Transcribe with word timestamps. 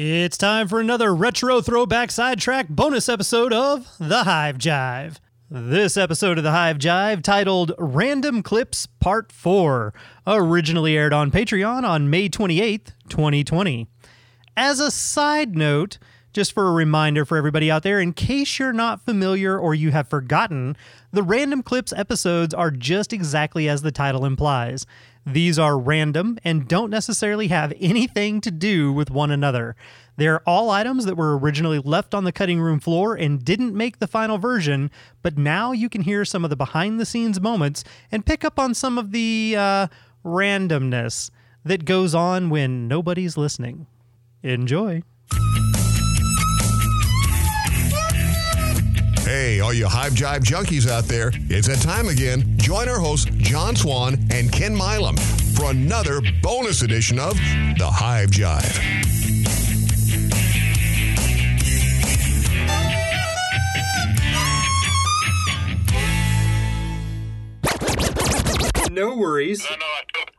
It's 0.00 0.38
time 0.38 0.68
for 0.68 0.78
another 0.78 1.12
retro 1.12 1.60
throwback 1.60 2.12
sidetrack 2.12 2.68
bonus 2.68 3.08
episode 3.08 3.52
of 3.52 3.90
The 3.98 4.22
Hive 4.22 4.56
Jive. 4.56 5.16
This 5.50 5.96
episode 5.96 6.38
of 6.38 6.44
The 6.44 6.52
Hive 6.52 6.78
Jive, 6.78 7.20
titled 7.20 7.72
Random 7.78 8.44
Clips 8.44 8.86
Part 8.86 9.32
4, 9.32 9.92
originally 10.24 10.96
aired 10.96 11.12
on 11.12 11.32
Patreon 11.32 11.82
on 11.82 12.08
May 12.08 12.28
28th, 12.28 12.92
2020. 13.08 13.88
As 14.56 14.78
a 14.78 14.92
side 14.92 15.56
note, 15.56 15.98
just 16.32 16.52
for 16.52 16.68
a 16.68 16.72
reminder 16.72 17.24
for 17.24 17.36
everybody 17.36 17.68
out 17.68 17.82
there, 17.82 17.98
in 17.98 18.12
case 18.12 18.60
you're 18.60 18.72
not 18.72 19.04
familiar 19.04 19.58
or 19.58 19.74
you 19.74 19.90
have 19.90 20.08
forgotten, 20.08 20.76
the 21.10 21.24
Random 21.24 21.60
Clips 21.60 21.92
episodes 21.92 22.54
are 22.54 22.70
just 22.70 23.12
exactly 23.12 23.68
as 23.68 23.82
the 23.82 23.90
title 23.90 24.24
implies. 24.24 24.86
These 25.30 25.58
are 25.58 25.78
random 25.78 26.38
and 26.42 26.66
don't 26.66 26.88
necessarily 26.88 27.48
have 27.48 27.74
anything 27.78 28.40
to 28.40 28.50
do 28.50 28.90
with 28.94 29.10
one 29.10 29.30
another. 29.30 29.76
They're 30.16 30.40
all 30.48 30.70
items 30.70 31.04
that 31.04 31.18
were 31.18 31.36
originally 31.36 31.78
left 31.78 32.14
on 32.14 32.24
the 32.24 32.32
cutting 32.32 32.60
room 32.60 32.80
floor 32.80 33.14
and 33.14 33.44
didn't 33.44 33.74
make 33.74 33.98
the 33.98 34.06
final 34.06 34.38
version, 34.38 34.90
but 35.22 35.36
now 35.36 35.72
you 35.72 35.90
can 35.90 36.00
hear 36.00 36.24
some 36.24 36.44
of 36.44 36.50
the 36.50 36.56
behind 36.56 36.98
the 36.98 37.04
scenes 37.04 37.42
moments 37.42 37.84
and 38.10 38.24
pick 38.24 38.42
up 38.42 38.58
on 38.58 38.72
some 38.72 38.96
of 38.96 39.12
the 39.12 39.54
uh, 39.56 39.86
randomness 40.24 41.30
that 41.62 41.84
goes 41.84 42.14
on 42.14 42.48
when 42.48 42.88
nobody's 42.88 43.36
listening. 43.36 43.86
Enjoy. 44.42 45.02
Hey, 49.28 49.60
all 49.60 49.74
you 49.74 49.86
Hive 49.86 50.14
Jive 50.14 50.40
junkies 50.40 50.88
out 50.88 51.04
there, 51.04 51.30
it's 51.50 51.68
that 51.68 51.82
time 51.82 52.08
again. 52.08 52.56
Join 52.56 52.88
our 52.88 52.98
hosts, 52.98 53.26
John 53.36 53.76
Swan 53.76 54.16
and 54.30 54.50
Ken 54.50 54.74
Milam, 54.74 55.18
for 55.54 55.70
another 55.70 56.22
bonus 56.40 56.80
edition 56.80 57.18
of 57.18 57.34
The 57.76 57.90
Hive 57.92 58.30
Jive. 58.30 58.64
No 68.90 69.14
worries. 69.14 69.60
I 69.68 69.76
know 69.76 69.84
I 69.84 70.02
told, 70.14 70.30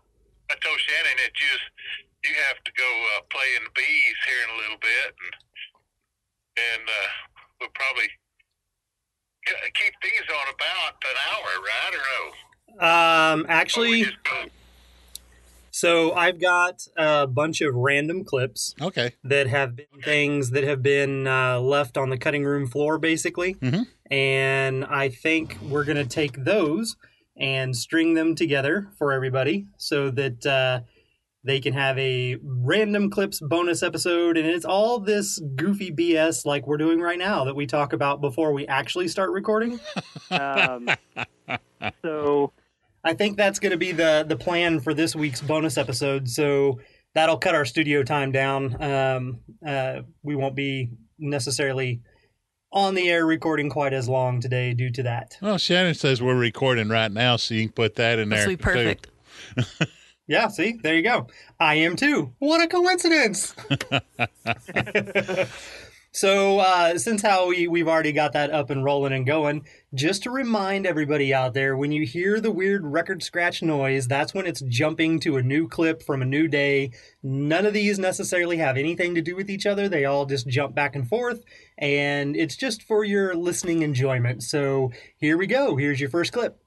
I 0.50 0.56
told 0.66 0.80
Shannon 0.80 1.18
that 1.18 1.34
you 1.40 1.52
you 2.26 2.36
have 2.50 2.58
to 2.64 2.72
go 2.74 2.90
uh, 3.18 3.22
play 3.30 3.46
in 3.56 3.64
the 3.66 3.70
bees 3.76 4.18
here 4.26 4.42
in 4.50 4.56
a 4.56 4.58
little 4.58 4.80
bit, 4.82 5.14
and 5.14 5.36
and 6.74 6.90
uh, 6.90 7.08
we'll 7.62 7.70
probably 7.76 8.08
ke- 8.08 8.19
keep 9.74 9.94
these 10.04 10.28
on 10.30 10.54
about 10.54 11.04
an 11.04 11.18
hour, 11.32 11.62
right 11.62 11.94
or 11.96 12.04
no? 12.12 13.38
Um, 13.40 13.46
actually, 13.50 14.06
so 15.72 16.14
I've 16.14 16.40
got 16.40 16.88
a 16.98 17.28
bunch 17.28 17.62
of 17.62 17.74
random 17.76 18.24
clips 18.24 18.76
Okay. 18.82 19.14
that 19.24 19.48
have 19.48 19.76
been 19.76 19.86
things 20.04 20.50
that 20.52 20.64
have 20.64 20.82
been 20.82 21.28
uh, 21.28 21.60
left 21.60 21.98
on 21.98 22.10
the 22.10 22.18
cutting 22.18 22.44
room 22.44 22.68
floor, 22.68 22.98
basically. 22.98 23.56
Mhm. 23.56 23.88
And 24.12 24.86
I 24.86 25.10
think 25.10 25.58
we're 25.62 25.84
going 25.84 25.98
to 25.98 26.06
take 26.06 26.44
those 26.44 26.96
and 27.38 27.76
string 27.76 28.16
them 28.16 28.36
together 28.36 28.88
for 28.98 29.14
everybody 29.14 29.66
so 29.78 30.10
that 30.12 30.46
uh, 30.46 30.82
they 31.44 31.60
can 31.60 31.74
have 31.74 31.98
a 31.98 32.38
random 32.44 33.10
clips 33.10 33.40
bonus 33.40 33.82
episode. 33.82 34.38
And 34.38 34.46
it's 34.48 34.66
all 34.66 35.00
this 35.00 35.40
goofy 35.56 35.92
BS 35.92 36.46
like 36.46 36.68
we're 36.68 36.78
doing 36.78 37.00
right 37.00 37.18
now 37.18 37.46
that 37.46 37.56
we 37.56 37.66
talk 37.66 37.94
about 37.94 38.22
before 38.22 38.54
we 38.54 38.68
actually 38.68 39.08
start 39.08 39.32
recording. 39.32 39.80
Um, 40.32 40.90
so 42.02 42.52
I 43.04 43.14
think 43.14 43.38
that's 43.38 43.60
going 43.60 43.72
to 43.72 43.78
be 43.78 43.92
the 43.92 44.26
the 44.28 44.36
plan 44.36 44.80
for 44.80 44.94
this 44.94 45.16
week's 45.16 45.42
bonus 45.42 45.78
episode. 45.78 46.28
So 46.28 46.80
that'll 47.14 47.38
cut 47.38 47.56
our 47.56 47.66
studio 47.66 48.04
time 48.04 48.32
down. 48.32 48.82
Um, 48.82 49.40
uh, 49.66 50.02
we 50.24 50.36
won't 50.36 50.56
be 50.56 50.92
necessarily 51.18 52.02
on 52.72 52.96
the 52.96 53.10
air 53.10 53.26
recording 53.26 53.70
quite 53.70 53.94
as 53.94 54.08
long 54.08 54.42
today 54.42 54.74
due 54.74 54.92
to 54.92 55.04
that. 55.04 55.38
Well, 55.42 55.58
Shannon 55.58 55.96
says 55.96 56.22
we're 56.22 56.36
recording 56.36 56.90
right 56.90 57.12
now, 57.12 57.38
so 57.38 57.56
you 57.56 57.64
can 57.64 57.74
put 57.74 57.96
that 57.96 58.20
in 58.20 58.30
there. 58.30 58.40
This 58.40 58.48
will 58.48 58.58
be 58.58 58.62
perfect. 58.62 59.08
Yeah, 60.30 60.48
see, 60.50 60.74
there 60.84 60.94
you 60.94 61.02
go. 61.02 61.26
I 61.60 61.74
am 61.74 61.96
too. 61.96 62.36
What 62.38 62.62
a 62.62 62.68
coincidence! 62.68 63.56
so, 66.12 66.60
uh, 66.60 67.00
since 67.00 67.24
how 67.24 67.48
we, 67.48 67.68
we've 67.68 67.88
already 67.88 68.12
got 68.12 68.34
that 68.34 68.52
up 68.52 68.70
and 68.70 68.84
rolling 68.86 69.12
and 69.12 69.26
going, 69.26 69.66
just 69.96 70.22
to 70.24 70.30
remind 70.30 70.86
everybody 70.86 71.34
out 71.34 71.56
there, 71.56 71.76
when 71.76 71.92
you 71.92 72.06
hear 72.06 72.40
the 72.40 72.52
weird 72.52 72.86
record 72.86 73.24
scratch 73.24 73.64
noise, 73.64 74.08
that's 74.08 74.32
when 74.32 74.46
it's 74.46 74.62
jumping 74.62 75.20
to 75.22 75.38
a 75.38 75.42
new 75.42 75.68
clip 75.68 76.04
from 76.04 76.22
a 76.22 76.26
new 76.26 76.48
day. 76.48 76.92
None 77.24 77.66
of 77.66 77.74
these 77.74 77.98
necessarily 77.98 78.58
have 78.58 78.78
anything 78.78 79.16
to 79.16 79.24
do 79.24 79.36
with 79.36 79.50
each 79.50 79.66
other. 79.66 79.90
They 79.90 80.06
all 80.06 80.28
just 80.28 80.48
jump 80.48 80.76
back 80.76 80.96
and 80.96 81.10
forth, 81.10 81.44
and 81.76 82.36
it's 82.36 82.56
just 82.56 82.84
for 82.84 83.04
your 83.04 83.34
listening 83.34 83.82
enjoyment. 83.82 84.44
So, 84.44 84.92
here 85.18 85.40
we 85.40 85.48
go. 85.48 85.76
Here's 85.76 86.00
your 86.00 86.12
first 86.12 86.34
clip. 86.34 86.60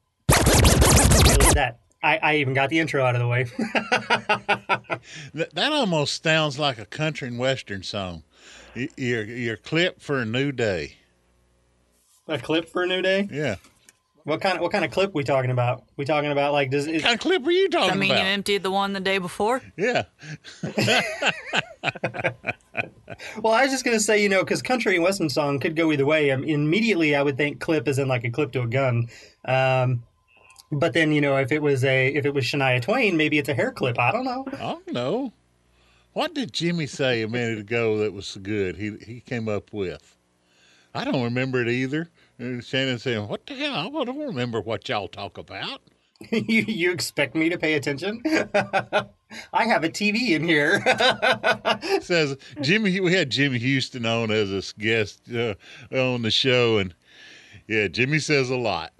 That. 1.55 1.79
I, 2.03 2.19
I 2.19 2.35
even 2.37 2.53
got 2.55 2.69
the 2.71 2.81
intro 2.81 3.05
out 3.05 3.15
of 3.15 3.21
the 3.21 3.29
way. 3.29 3.45
Th- 5.35 5.51
that 5.53 5.73
almost 5.73 6.23
sounds 6.23 6.59
like 6.59 6.79
a 6.79 6.87
country 6.87 7.29
and 7.29 7.39
western 7.39 7.83
song. 7.83 8.25
Your 8.97 9.23
your 9.25 9.57
clip 9.57 10.01
for 10.01 10.19
a 10.19 10.25
new 10.25 10.51
day. 10.51 10.97
a 12.27 12.39
clip 12.39 12.69
for 12.69 12.83
a 12.83 12.87
new 12.87 13.03
day. 13.03 13.29
Yeah. 13.31 13.57
What 14.25 14.41
kind 14.41 14.57
of 14.57 14.63
what 14.63 14.73
kind 14.73 14.85
of 14.85 14.91
clip 14.91 15.15
we 15.15 15.25
talking 15.25 15.51
about? 15.51 15.85
We 15.97 16.05
talking 16.05 16.31
about 16.31 16.53
like 16.53 16.71
does 16.71 16.87
What 16.87 16.97
is, 16.97 17.03
kind 17.03 17.15
of 17.15 17.21
clip 17.21 17.47
are 17.47 17.51
you 17.51 17.69
talking 17.69 17.89
about? 17.89 17.97
I 17.97 18.01
mean, 18.01 18.11
you 18.11 18.17
emptied 18.17 18.63
the 18.63 18.71
one 18.71 18.93
the 18.93 19.01
day 19.01 19.19
before. 19.19 19.61
yeah. 19.77 20.05
well? 23.43 23.53
I 23.53 23.63
was 23.63 23.71
just 23.71 23.85
gonna 23.85 24.01
say 24.01 24.23
you 24.23 24.29
know 24.29 24.43
because 24.45 24.63
country 24.63 24.95
and 24.95 25.05
western 25.05 25.29
song 25.29 25.59
could 25.59 25.77
go 25.77 25.93
either 25.93 26.07
way. 26.07 26.31
Um, 26.31 26.45
immediately 26.45 27.15
I 27.15 27.23
would 27.23 27.37
think 27.37 27.61
clip 27.61 27.89
is 27.89 27.99
in 27.99 28.09
like 28.09 28.25
a 28.25 28.31
clip 28.31 28.53
to 28.53 28.63
a 28.63 28.67
gun. 28.67 29.09
Um, 29.45 30.05
but 30.73 30.95
then 30.95 31.13
you 31.13 31.21
know 31.21 31.37
if 31.37 31.53
it 31.53 31.63
was 31.63 31.85
a 31.85 32.09
if 32.09 32.25
it 32.25 32.35
was 32.35 32.45
Shania 32.45 32.81
Twain, 32.81 33.17
maybe 33.17 33.39
it's 33.39 33.49
a 33.49 33.55
hair 33.55 33.71
clip. 33.71 33.99
I 33.99 34.11
don't 34.11 34.25
know. 34.25 34.47
Oh 34.61 34.83
no. 34.91 35.33
What 36.15 36.35
did 36.35 36.53
Jimmy 36.53 36.87
say 36.87 37.23
a 37.23 37.29
minute 37.29 37.59
ago 37.59 37.99
that 37.99 38.13
was 38.13 38.27
so 38.27 38.41
good? 38.41 38.77
He 38.77 38.97
he 39.07 39.21
came 39.21 39.49
up 39.49 39.73
with. 39.73 40.17
I 40.95 41.05
don't 41.05 41.23
remember 41.23 41.63
it 41.63 41.69
either. 41.69 42.11
And 42.39 42.65
Shannon 42.65 42.99
saying, 42.99 43.29
"What 43.29 43.47
the 43.47 43.55
hell? 43.55 43.75
I 43.75 44.05
don't 44.05 44.19
remember 44.19 44.61
what 44.61 44.89
y'all 44.89 45.09
talk 45.09 45.39
about." 45.39 45.81
you 46.31 46.63
you 46.63 46.93
expect 46.93 47.35
me 47.35 47.49
to 47.49 47.59
pay 47.59 47.75
attention? 47.75 48.23
I 49.53 49.65
have 49.65 49.85
a 49.85 49.89
TV 49.89 50.31
in 50.31 50.45
here. 50.45 50.83
says 52.03 52.37
Jimmy. 52.61 53.01
We 53.01 53.13
had 53.13 53.31
Jimmy 53.31 53.59
Houston 53.59 54.05
on 54.07 54.31
as 54.31 54.53
a 54.53 54.81
guest 54.81 55.23
uh, 55.33 55.55
on 55.95 56.23
the 56.23 56.31
show, 56.31 56.79
and 56.79 56.95
yeah, 57.69 57.89
Jimmy 57.89 58.19
says 58.19 58.51
a 58.51 58.57
lot. 58.57 58.93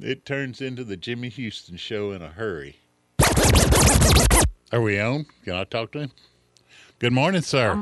It 0.00 0.24
turns 0.24 0.60
into 0.60 0.84
the 0.84 0.96
Jimmy 0.96 1.28
Houston 1.30 1.76
show 1.76 2.12
in 2.12 2.22
a 2.22 2.28
hurry. 2.28 2.76
Are 4.72 4.80
we 4.80 4.98
on? 4.98 5.26
Can 5.44 5.54
I 5.54 5.64
talk 5.64 5.92
to 5.92 6.00
him? 6.00 6.12
Good 6.98 7.12
morning, 7.12 7.42
sir. 7.42 7.74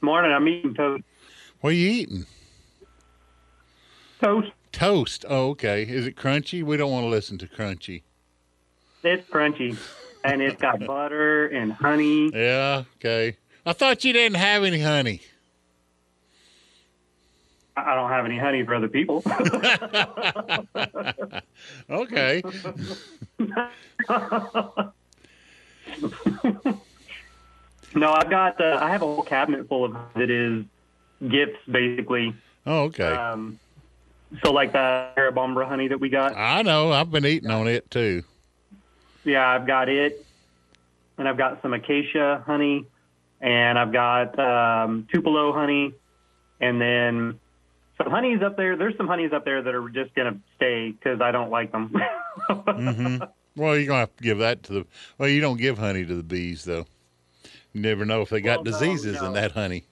Morning. 0.00 0.32
I'm 0.32 0.46
eating 0.48 0.74
toast. 0.74 1.04
what 1.60 1.70
are 1.70 1.76
you 1.76 1.88
eating? 1.88 2.26
Toast. 4.20 4.50
Toast. 4.72 5.24
Oh, 5.28 5.50
okay. 5.50 5.82
Is 5.82 6.06
it 6.06 6.16
crunchy? 6.16 6.62
We 6.62 6.76
don't 6.76 6.90
want 6.90 7.04
to 7.04 7.08
listen 7.08 7.38
to 7.38 7.46
crunchy. 7.46 8.02
It's 9.02 9.28
crunchy, 9.28 9.76
and 10.24 10.42
it's 10.42 10.60
got 10.60 10.80
butter 10.86 11.46
and 11.48 11.72
honey. 11.72 12.30
Yeah. 12.32 12.84
Okay. 12.96 13.36
I 13.64 13.72
thought 13.72 14.04
you 14.04 14.12
didn't 14.12 14.38
have 14.38 14.64
any 14.64 14.80
honey. 14.80 15.22
I 17.76 17.94
don't 17.94 18.10
have 18.10 18.24
any 18.26 18.38
honey 18.38 18.64
for 18.64 18.74
other 18.74 18.88
people. 18.88 19.22
Okay. 21.90 22.42
no, 27.94 28.12
I've 28.12 28.30
got. 28.30 28.60
Uh, 28.60 28.78
I 28.80 28.90
have 28.90 29.02
a 29.02 29.06
whole 29.06 29.22
cabinet 29.22 29.68
full 29.68 29.84
of 29.84 29.96
it 30.16 30.30
is 30.30 30.64
gifts 31.28 31.58
basically. 31.70 32.34
Oh, 32.66 32.84
okay. 32.84 33.04
Um, 33.04 33.58
so 34.42 34.52
like 34.52 34.72
the 34.72 35.10
Arabombra 35.16 35.68
honey 35.68 35.88
that 35.88 36.00
we 36.00 36.08
got. 36.08 36.36
I 36.36 36.62
know. 36.62 36.92
I've 36.92 37.10
been 37.10 37.26
eating 37.26 37.50
on 37.50 37.68
it 37.68 37.90
too. 37.90 38.22
Yeah, 39.24 39.46
I've 39.46 39.66
got 39.66 39.88
it, 39.88 40.24
and 41.18 41.28
I've 41.28 41.36
got 41.38 41.62
some 41.62 41.74
acacia 41.74 42.42
honey, 42.46 42.86
and 43.40 43.78
I've 43.78 43.92
got 43.92 44.38
um, 44.38 45.06
Tupelo 45.12 45.52
honey, 45.52 45.92
and 46.60 46.80
then 46.80 47.38
some 48.02 48.12
honeys 48.12 48.42
up 48.42 48.56
there. 48.56 48.76
There's 48.76 48.96
some 48.96 49.06
honeys 49.08 49.32
up 49.32 49.44
there 49.44 49.62
that 49.62 49.74
are 49.74 49.88
just 49.90 50.14
gonna 50.14 50.40
stay 50.56 50.90
because 50.92 51.20
I 51.20 51.30
don't 51.32 51.50
like 51.50 51.72
them. 51.72 51.92
hmm 52.74 53.18
Well, 53.54 53.76
you're 53.76 53.86
gonna 53.86 54.00
have 54.00 54.16
to 54.16 54.24
give 54.24 54.38
that 54.38 54.62
to 54.64 54.72
the. 54.72 54.86
Well, 55.18 55.28
you 55.28 55.42
don't 55.42 55.58
give 55.58 55.76
honey 55.78 56.06
to 56.06 56.14
the 56.14 56.22
bees, 56.22 56.64
though. 56.64 56.86
You 57.72 57.82
never 57.82 58.04
know 58.06 58.22
if 58.22 58.30
they 58.30 58.40
got 58.40 58.58
Well, 58.58 58.64
no, 58.64 58.70
diseases 58.70 59.22
in 59.22 59.34
that 59.34 59.52
honey. 59.52 59.86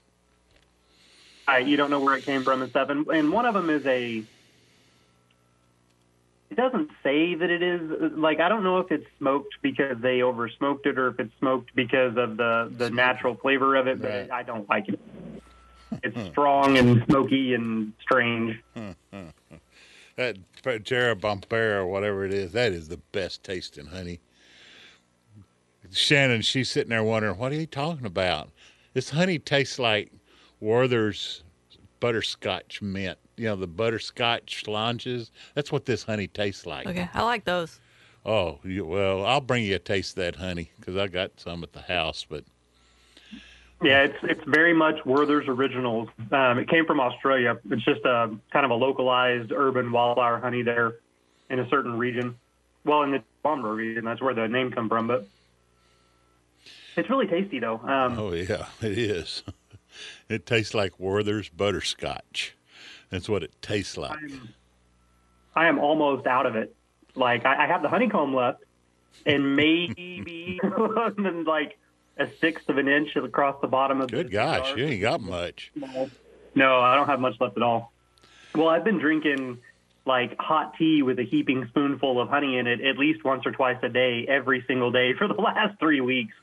You 1.66 1.76
don't 1.76 1.90
know 1.90 2.00
where 2.00 2.14
it 2.16 2.24
came 2.24 2.44
from 2.44 2.62
and 2.62 2.70
stuff. 2.70 2.88
And, 2.90 3.06
and 3.08 3.32
one 3.32 3.44
of 3.44 3.54
them 3.54 3.70
is 3.70 3.84
a 3.86 4.24
it 6.50 6.56
doesn't 6.56 6.90
say 7.02 7.34
that 7.36 7.48
it 7.50 7.62
is 7.62 8.12
like 8.16 8.40
I 8.40 8.48
don't 8.48 8.64
know 8.64 8.78
if 8.78 8.90
it's 8.90 9.06
smoked 9.18 9.54
because 9.62 9.96
they 10.02 10.22
over 10.22 10.48
smoked 10.48 10.86
it 10.86 10.98
or 10.98 11.08
if 11.08 11.20
it's 11.20 11.32
smoked 11.38 11.70
because 11.74 12.16
of 12.16 12.36
the 12.36 12.72
the 12.76 12.90
natural 12.90 13.36
flavor 13.36 13.76
of 13.76 13.86
it, 13.86 14.02
but 14.02 14.10
Right. 14.10 14.30
I 14.32 14.42
don't 14.42 14.68
like 14.68 14.88
it. 14.88 15.00
It's 16.02 16.16
hmm. 16.16 16.26
strong 16.28 16.78
and 16.78 17.04
smoky 17.06 17.54
and 17.54 17.92
strange. 18.00 18.56
That 20.16 20.36
Jarabompera 20.62 21.76
or 21.76 21.86
whatever 21.86 22.26
it 22.26 22.34
is, 22.34 22.52
that 22.52 22.72
is 22.72 22.88
the 22.88 22.98
best 22.98 23.42
tasting 23.42 23.86
honey. 23.86 24.20
Shannon, 25.92 26.42
she's 26.42 26.70
sitting 26.70 26.90
there 26.90 27.02
wondering, 27.02 27.38
what 27.38 27.52
are 27.52 27.54
you 27.54 27.66
talking 27.66 28.04
about? 28.04 28.50
This 28.92 29.08
honey 29.08 29.38
tastes 29.38 29.78
like 29.78 30.12
Werther's 30.60 31.42
butterscotch 32.00 32.82
mint. 32.82 33.18
You 33.36 33.46
know, 33.46 33.56
the 33.56 33.66
butterscotch 33.66 34.66
lounges. 34.66 35.30
That's 35.54 35.72
what 35.72 35.86
this 35.86 36.02
honey 36.02 36.26
tastes 36.26 36.66
like. 36.66 36.86
Okay, 36.86 37.08
I 37.14 37.22
like 37.22 37.44
those. 37.44 37.80
Oh, 38.26 38.58
you, 38.62 38.84
well, 38.84 39.24
I'll 39.24 39.40
bring 39.40 39.64
you 39.64 39.76
a 39.76 39.78
taste 39.78 40.18
of 40.18 40.24
that 40.24 40.36
honey 40.36 40.70
because 40.78 40.96
I 40.96 41.06
got 41.06 41.40
some 41.40 41.62
at 41.62 41.72
the 41.72 41.80
house. 41.80 42.26
But 42.28 42.44
Yeah, 43.82 44.02
it's 44.02 44.18
it's 44.22 44.44
very 44.46 44.74
much 44.74 45.04
Werther's 45.06 45.48
Originals. 45.48 46.08
Um, 46.32 46.58
it 46.58 46.68
came 46.68 46.84
from 46.84 47.00
Australia. 47.00 47.58
It's 47.70 47.84
just 47.84 48.04
a 48.04 48.30
kind 48.52 48.64
of 48.64 48.70
a 48.70 48.74
localized 48.74 49.52
urban 49.52 49.90
wildflower 49.90 50.38
honey 50.38 50.62
there 50.62 50.96
in 51.48 51.58
a 51.60 51.68
certain 51.68 51.96
region. 51.96 52.36
Well, 52.84 53.02
in 53.02 53.12
the 53.12 53.22
Bomber 53.42 53.74
region, 53.74 54.04
that's 54.04 54.20
where 54.20 54.34
the 54.34 54.48
name 54.48 54.70
come 54.70 54.88
from. 54.88 55.06
But 55.06 55.26
it's 56.96 57.08
really 57.08 57.26
tasty 57.26 57.58
though. 57.58 57.78
Um, 57.78 58.18
oh 58.18 58.32
yeah, 58.34 58.66
it 58.82 58.98
is. 58.98 59.42
it 60.28 60.44
tastes 60.44 60.74
like 60.74 60.98
Werther's 61.00 61.48
butterscotch. 61.48 62.54
That's 63.08 63.28
what 63.28 63.42
it 63.42 63.52
tastes 63.62 63.96
like. 63.96 64.18
I 65.54 65.68
am 65.68 65.78
almost 65.78 66.26
out 66.26 66.46
of 66.46 66.54
it. 66.54 66.74
Like 67.14 67.46
I, 67.46 67.64
I 67.64 67.66
have 67.66 67.80
the 67.82 67.88
honeycomb 67.88 68.34
left, 68.34 68.62
and 69.24 69.56
maybe 69.56 70.60
like 71.46 71.78
a 72.18 72.28
sixth 72.40 72.68
of 72.68 72.78
an 72.78 72.88
inch 72.88 73.16
across 73.16 73.60
the 73.60 73.68
bottom 73.68 74.00
of. 74.00 74.10
Good 74.10 74.30
gosh, 74.30 74.68
jar. 74.68 74.78
you 74.78 74.86
ain't 74.86 75.00
got 75.00 75.20
much. 75.20 75.72
No, 76.54 76.80
I 76.80 76.94
don't 76.96 77.06
have 77.06 77.20
much 77.20 77.36
left 77.40 77.56
at 77.56 77.62
all. 77.62 77.92
Well, 78.54 78.68
I've 78.68 78.84
been 78.84 78.98
drinking 78.98 79.58
like 80.06 80.36
hot 80.38 80.74
tea 80.76 81.02
with 81.02 81.18
a 81.18 81.22
heaping 81.22 81.66
spoonful 81.68 82.20
of 82.20 82.28
honey 82.28 82.58
in 82.58 82.66
it 82.66 82.80
at 82.80 82.98
least 82.98 83.22
once 83.24 83.46
or 83.46 83.52
twice 83.52 83.78
a 83.82 83.88
day, 83.88 84.26
every 84.28 84.64
single 84.66 84.90
day 84.90 85.12
for 85.14 85.28
the 85.28 85.34
last 85.40 85.78
three 85.78 86.00
weeks. 86.00 86.34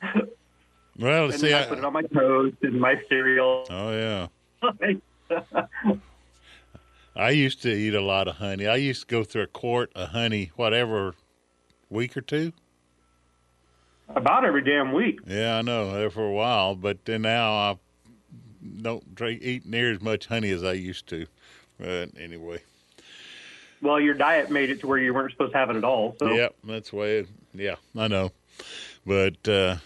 Well, 0.97 1.25
And 1.25 1.33
see, 1.33 1.49
then 1.49 1.55
I, 1.55 1.65
I, 1.65 1.67
put 1.67 1.77
it 1.79 1.85
on 1.85 1.93
my 1.93 2.01
toast 2.03 2.57
and 2.61 2.79
my 2.79 3.01
cereal. 3.09 3.65
oh 3.69 3.91
yeah. 3.91 4.27
I 7.15 7.31
used 7.31 7.61
to 7.63 7.73
eat 7.73 7.95
a 7.95 8.01
lot 8.01 8.27
of 8.27 8.35
honey. 8.37 8.67
I 8.67 8.75
used 8.75 9.01
to 9.01 9.07
go 9.07 9.23
through 9.23 9.43
a 9.43 9.47
quart 9.47 9.91
of 9.95 10.09
honey, 10.09 10.51
whatever, 10.55 11.15
week 11.89 12.15
or 12.15 12.21
two. 12.21 12.53
About 14.15 14.45
every 14.45 14.63
damn 14.63 14.94
week. 14.94 15.19
Yeah, 15.27 15.57
I 15.57 15.62
know 15.62 15.92
there 15.92 16.09
for 16.09 16.25
a 16.25 16.31
while, 16.31 16.75
but 16.75 17.04
then 17.06 17.24
now 17.24 17.54
I 17.54 17.77
don't 18.81 19.15
drink 19.15 19.42
eat 19.44 19.65
near 19.65 19.92
as 19.92 20.01
much 20.01 20.27
honey 20.27 20.50
as 20.51 20.63
I 20.63 20.74
used 20.74 21.07
to. 21.07 21.27
But 21.80 22.09
anyway, 22.19 22.62
Well, 23.81 24.00
your 24.00 24.13
diet 24.13 24.50
made 24.50 24.69
it 24.69 24.80
to 24.81 24.88
where 24.88 24.98
you 24.98 25.13
weren't 25.13 25.31
supposed 25.31 25.51
to 25.51 25.57
have 25.57 25.69
it 25.69 25.75
at 25.75 25.83
all. 25.83 26.15
So 26.19 26.33
yep, 26.33 26.56
that's. 26.63 26.92
It, 26.94 27.27
yeah, 27.54 27.75
I 27.95 28.07
know, 28.07 28.31
but 29.06 29.48
uh, 29.48 29.77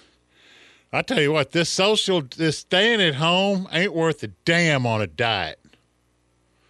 I 0.94 1.02
tell 1.02 1.22
you 1.22 1.32
what, 1.32 1.52
this 1.52 1.70
social, 1.70 2.22
this 2.22 2.60
staying 2.60 3.02
at 3.02 3.16
home 3.16 3.68
ain't 3.72 3.94
worth 3.94 4.24
a 4.24 4.28
damn 4.46 4.86
on 4.86 5.02
a 5.02 5.08
diet. 5.08 5.60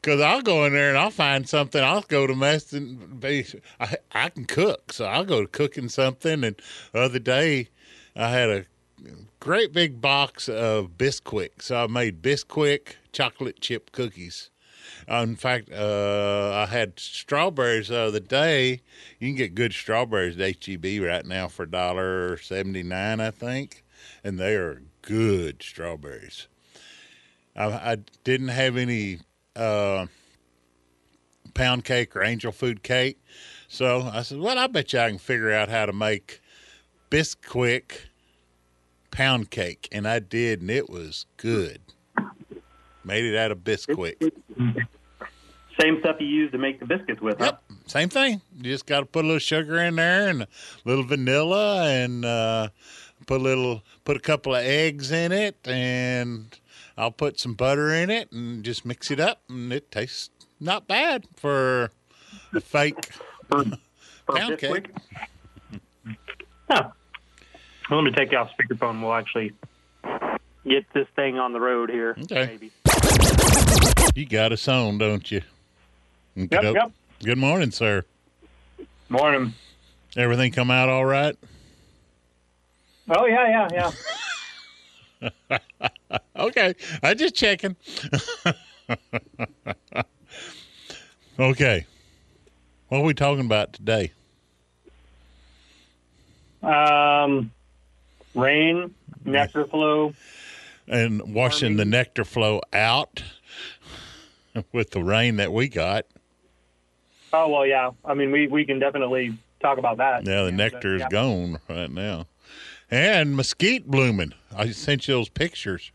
Because 0.00 0.20
I'll 0.20 0.40
go 0.40 0.64
in 0.64 0.72
there 0.72 0.88
and 0.88 0.96
I'll 0.98 1.10
find 1.10 1.46
something. 1.48 1.82
I'll 1.82 2.02
go 2.02 2.26
to 2.26 2.34
be. 2.34 3.46
I, 3.78 3.96
I 4.12 4.28
can 4.30 4.46
cook, 4.46 4.92
so 4.92 5.04
I'll 5.04 5.24
go 5.24 5.42
to 5.42 5.46
cooking 5.46 5.88
something. 5.90 6.42
And 6.44 6.56
the 6.92 7.00
other 7.00 7.18
day, 7.18 7.68
I 8.16 8.30
had 8.30 8.48
a 8.48 8.64
great 9.40 9.72
big 9.72 10.00
box 10.00 10.48
of 10.48 10.96
Bisquick. 10.96 11.62
So 11.62 11.84
I 11.84 11.86
made 11.86 12.22
Bisquick 12.22 12.94
chocolate 13.12 13.60
chip 13.60 13.92
cookies. 13.92 14.50
Uh, 15.08 15.24
in 15.28 15.36
fact, 15.36 15.70
uh, 15.72 16.52
I 16.54 16.66
had 16.66 16.98
strawberries 16.98 17.88
the 17.88 17.98
other 17.98 18.20
day. 18.20 18.80
You 19.18 19.28
can 19.28 19.36
get 19.36 19.54
good 19.54 19.72
strawberries 19.72 20.38
at 20.38 20.64
HEB 20.64 21.02
right 21.02 21.26
now 21.26 21.48
for 21.48 21.66
dollar 21.66 22.36
seventy 22.38 22.82
nine, 22.82 23.20
I 23.20 23.30
think, 23.30 23.84
and 24.24 24.38
they 24.38 24.54
are 24.54 24.82
good 25.02 25.62
strawberries. 25.62 26.48
I, 27.56 27.92
I 27.92 27.96
didn't 28.24 28.48
have 28.48 28.76
any 28.76 29.20
uh, 29.60 30.06
pound 31.54 31.84
cake 31.84 32.16
or 32.16 32.22
angel 32.22 32.50
food 32.50 32.82
cake, 32.82 33.22
so 33.68 34.10
I 34.12 34.22
said, 34.22 34.38
"Well, 34.38 34.58
I 34.58 34.66
bet 34.66 34.92
you 34.92 34.98
I 34.98 35.10
can 35.10 35.18
figure 35.18 35.52
out 35.52 35.68
how 35.68 35.86
to 35.86 35.92
make 35.92 36.40
Bisquick 37.10 38.08
pound 39.10 39.50
cake," 39.50 39.88
and 39.92 40.08
I 40.08 40.18
did, 40.18 40.60
and 40.62 40.70
it 40.70 40.88
was 40.88 41.26
good. 41.36 41.80
Made 43.04 43.24
it 43.24 43.36
out 43.36 43.50
of 43.50 43.58
Bisquick. 43.58 44.32
same 45.80 46.00
stuff 46.00 46.16
you 46.20 46.26
use 46.26 46.50
to 46.52 46.58
make 46.58 46.80
the 46.80 46.86
biscuits 46.86 47.20
with. 47.20 47.38
Huh? 47.38 47.44
Yep, 47.44 47.62
same 47.86 48.08
thing. 48.08 48.40
You 48.56 48.64
just 48.64 48.86
got 48.86 49.00
to 49.00 49.06
put 49.06 49.24
a 49.24 49.28
little 49.28 49.38
sugar 49.38 49.78
in 49.78 49.96
there 49.96 50.28
and 50.28 50.42
a 50.42 50.48
little 50.84 51.04
vanilla, 51.04 51.86
and 51.88 52.24
uh, 52.24 52.68
put 53.26 53.40
a 53.40 53.44
little, 53.44 53.82
put 54.04 54.16
a 54.16 54.20
couple 54.20 54.54
of 54.54 54.64
eggs 54.64 55.10
in 55.10 55.32
it, 55.32 55.56
and 55.66 56.58
I'll 57.00 57.10
put 57.10 57.40
some 57.40 57.54
butter 57.54 57.94
in 57.94 58.10
it, 58.10 58.30
and 58.30 58.62
just 58.62 58.84
mix 58.84 59.10
it 59.10 59.18
up, 59.18 59.40
and 59.48 59.72
it 59.72 59.90
tastes 59.90 60.28
not 60.60 60.86
bad 60.86 61.24
for 61.34 61.90
a 62.52 62.60
fake 62.60 63.08
For 63.48 63.64
pound 64.34 64.58
cake. 64.58 64.90
Huh. 66.68 66.90
I'm 67.88 67.88
going 67.88 68.04
to 68.04 68.12
take 68.12 68.32
you 68.32 68.36
off 68.36 68.50
speakerphone. 68.50 69.00
We'll 69.00 69.14
actually 69.14 69.54
get 70.66 70.84
this 70.92 71.08
thing 71.16 71.38
on 71.38 71.54
the 71.54 71.60
road 71.60 71.88
here. 71.88 72.16
Okay. 72.24 72.46
Maybe. 72.46 72.70
You 74.14 74.26
got 74.26 74.52
us 74.52 74.68
on, 74.68 74.98
don't 74.98 75.30
you? 75.30 75.40
Yep, 76.36 76.50
yep. 76.62 76.92
Good 77.24 77.38
morning, 77.38 77.70
sir. 77.70 78.04
Morning. 79.08 79.54
Everything 80.18 80.52
come 80.52 80.70
out 80.70 80.90
all 80.90 81.06
right? 81.06 81.34
Oh 83.08 83.24
yeah, 83.24 83.68
yeah, 83.72 83.90
yeah. 85.50 85.58
Okay, 86.40 86.74
I 87.02 87.12
just 87.12 87.34
checking. 87.34 87.76
okay, 91.38 91.86
what 92.88 92.98
are 92.98 93.04
we 93.04 93.12
talking 93.12 93.44
about 93.44 93.74
today? 93.74 94.12
Um, 96.62 97.52
rain, 98.34 98.94
nectar 99.24 99.66
flow. 99.66 100.14
And 100.88 101.34
washing 101.34 101.76
the 101.76 101.84
nectar 101.84 102.24
flow 102.24 102.62
out 102.72 103.22
with 104.72 104.90
the 104.90 105.04
rain 105.04 105.36
that 105.36 105.52
we 105.52 105.68
got. 105.68 106.06
Oh 107.34 107.48
well, 107.48 107.66
yeah. 107.66 107.90
I 108.04 108.14
mean, 108.14 108.32
we 108.32 108.46
we 108.46 108.64
can 108.64 108.78
definitely 108.78 109.36
talk 109.60 109.76
about 109.76 109.98
that. 109.98 110.26
Yeah, 110.26 110.44
the 110.44 110.52
nectar 110.52 110.94
is 110.96 111.02
yeah. 111.02 111.08
gone 111.10 111.60
right 111.68 111.90
now, 111.90 112.26
and 112.90 113.36
mesquite 113.36 113.86
blooming. 113.86 114.32
I 114.56 114.70
sent 114.70 115.06
you 115.06 115.14
those 115.14 115.28
pictures. 115.28 115.92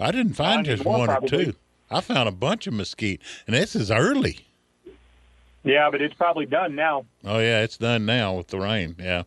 I 0.00 0.10
didn't 0.10 0.34
find 0.34 0.64
just 0.64 0.84
one 0.84 1.06
probably. 1.06 1.26
or 1.26 1.44
two. 1.44 1.54
I 1.90 2.00
found 2.00 2.28
a 2.28 2.32
bunch 2.32 2.66
of 2.66 2.74
mesquite, 2.74 3.20
and 3.46 3.54
this 3.54 3.74
is 3.76 3.90
early. 3.90 4.46
Yeah, 5.62 5.90
but 5.90 6.00
it's 6.00 6.14
probably 6.14 6.46
done 6.46 6.74
now. 6.74 7.04
Oh 7.24 7.38
yeah, 7.38 7.62
it's 7.62 7.76
done 7.76 8.06
now 8.06 8.34
with 8.34 8.48
the 8.48 8.58
rain. 8.58 8.96
Yeah, 8.98 9.24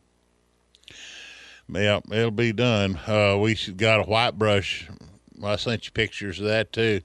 yeah, 1.70 2.00
it'll 2.12 2.32
be 2.32 2.53
done. 2.53 3.00
Uh, 3.06 3.38
we 3.38 3.56
got 3.77 4.00
a 4.00 4.03
white 4.03 4.38
brush. 4.39 4.89
I 5.44 5.58
sent 5.58 5.86
you 5.86 5.92
pictures 5.92 6.39
of 6.39 6.48
that 6.48 6.74
too. 6.74 7.01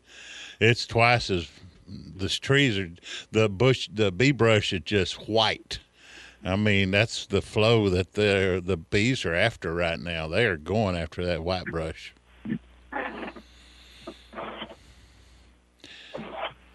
It's 0.60 0.86
twice 0.86 1.28
as 1.28 1.48
the 1.86 2.28
trees 2.28 2.78
are 2.78 2.90
the 3.32 3.48
bush. 3.48 3.88
The 3.92 4.10
bee 4.10 4.32
brush 4.32 4.72
is 4.72 4.80
just 4.84 5.28
white. 5.28 5.80
I 6.44 6.56
mean, 6.56 6.92
that's 6.92 7.26
the 7.26 7.42
flow 7.42 7.90
that 7.90 8.14
the 8.14 8.62
the 8.64 8.76
bees 8.76 9.24
are 9.24 9.34
after 9.34 9.74
right 9.74 9.98
now. 9.98 10.28
They 10.28 10.46
are 10.46 10.56
going 10.56 10.96
after 10.96 11.24
that 11.26 11.42
white 11.42 11.66
brush. 11.66 12.14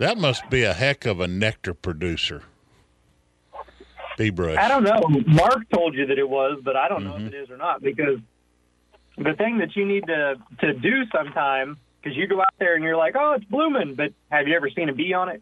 That 0.03 0.17
must 0.17 0.49
be 0.49 0.63
a 0.63 0.73
heck 0.73 1.05
of 1.05 1.21
a 1.21 1.29
nectar 1.29 1.73
producer. 1.73 2.41
Bee 4.17 4.31
brush. 4.31 4.57
I 4.57 4.67
don't 4.67 4.83
know. 4.83 4.99
Mark 5.25 5.69
told 5.73 5.95
you 5.95 6.07
that 6.07 6.19
it 6.19 6.27
was, 6.29 6.59
but 6.61 6.75
I 6.75 6.89
don't 6.89 7.05
know 7.05 7.13
Mm-hmm. 7.13 7.27
if 7.27 7.33
it 7.33 7.37
is 7.43 7.49
or 7.49 7.55
not 7.55 7.81
because 7.81 8.19
the 9.17 9.33
thing 9.33 9.59
that 9.59 9.77
you 9.77 9.85
need 9.85 10.05
to 10.07 10.35
to 10.59 10.73
do 10.73 11.05
sometime 11.09 11.77
because 12.01 12.17
you 12.17 12.27
go 12.27 12.41
out 12.41 12.53
there 12.59 12.75
and 12.75 12.83
you're 12.83 12.97
like, 12.97 13.15
oh, 13.17 13.35
it's 13.37 13.45
blooming, 13.45 13.95
but 13.95 14.11
have 14.29 14.45
you 14.49 14.57
ever 14.57 14.69
seen 14.69 14.89
a 14.89 14.93
bee 14.93 15.13
on 15.13 15.29
it? 15.29 15.41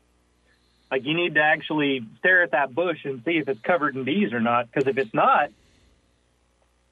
Like 0.92 1.06
you 1.06 1.16
need 1.16 1.34
to 1.36 1.42
actually 1.42 2.06
stare 2.20 2.44
at 2.44 2.52
that 2.52 2.76
bush 2.76 3.00
and 3.04 3.24
see 3.26 3.38
if 3.40 3.48
it's 3.50 3.62
covered 3.62 3.96
in 3.96 4.04
bees 4.04 4.32
or 4.32 4.42
not. 4.42 4.72
Because 4.72 4.88
if 4.88 5.00
it's 5.00 5.14
not, 5.14 5.50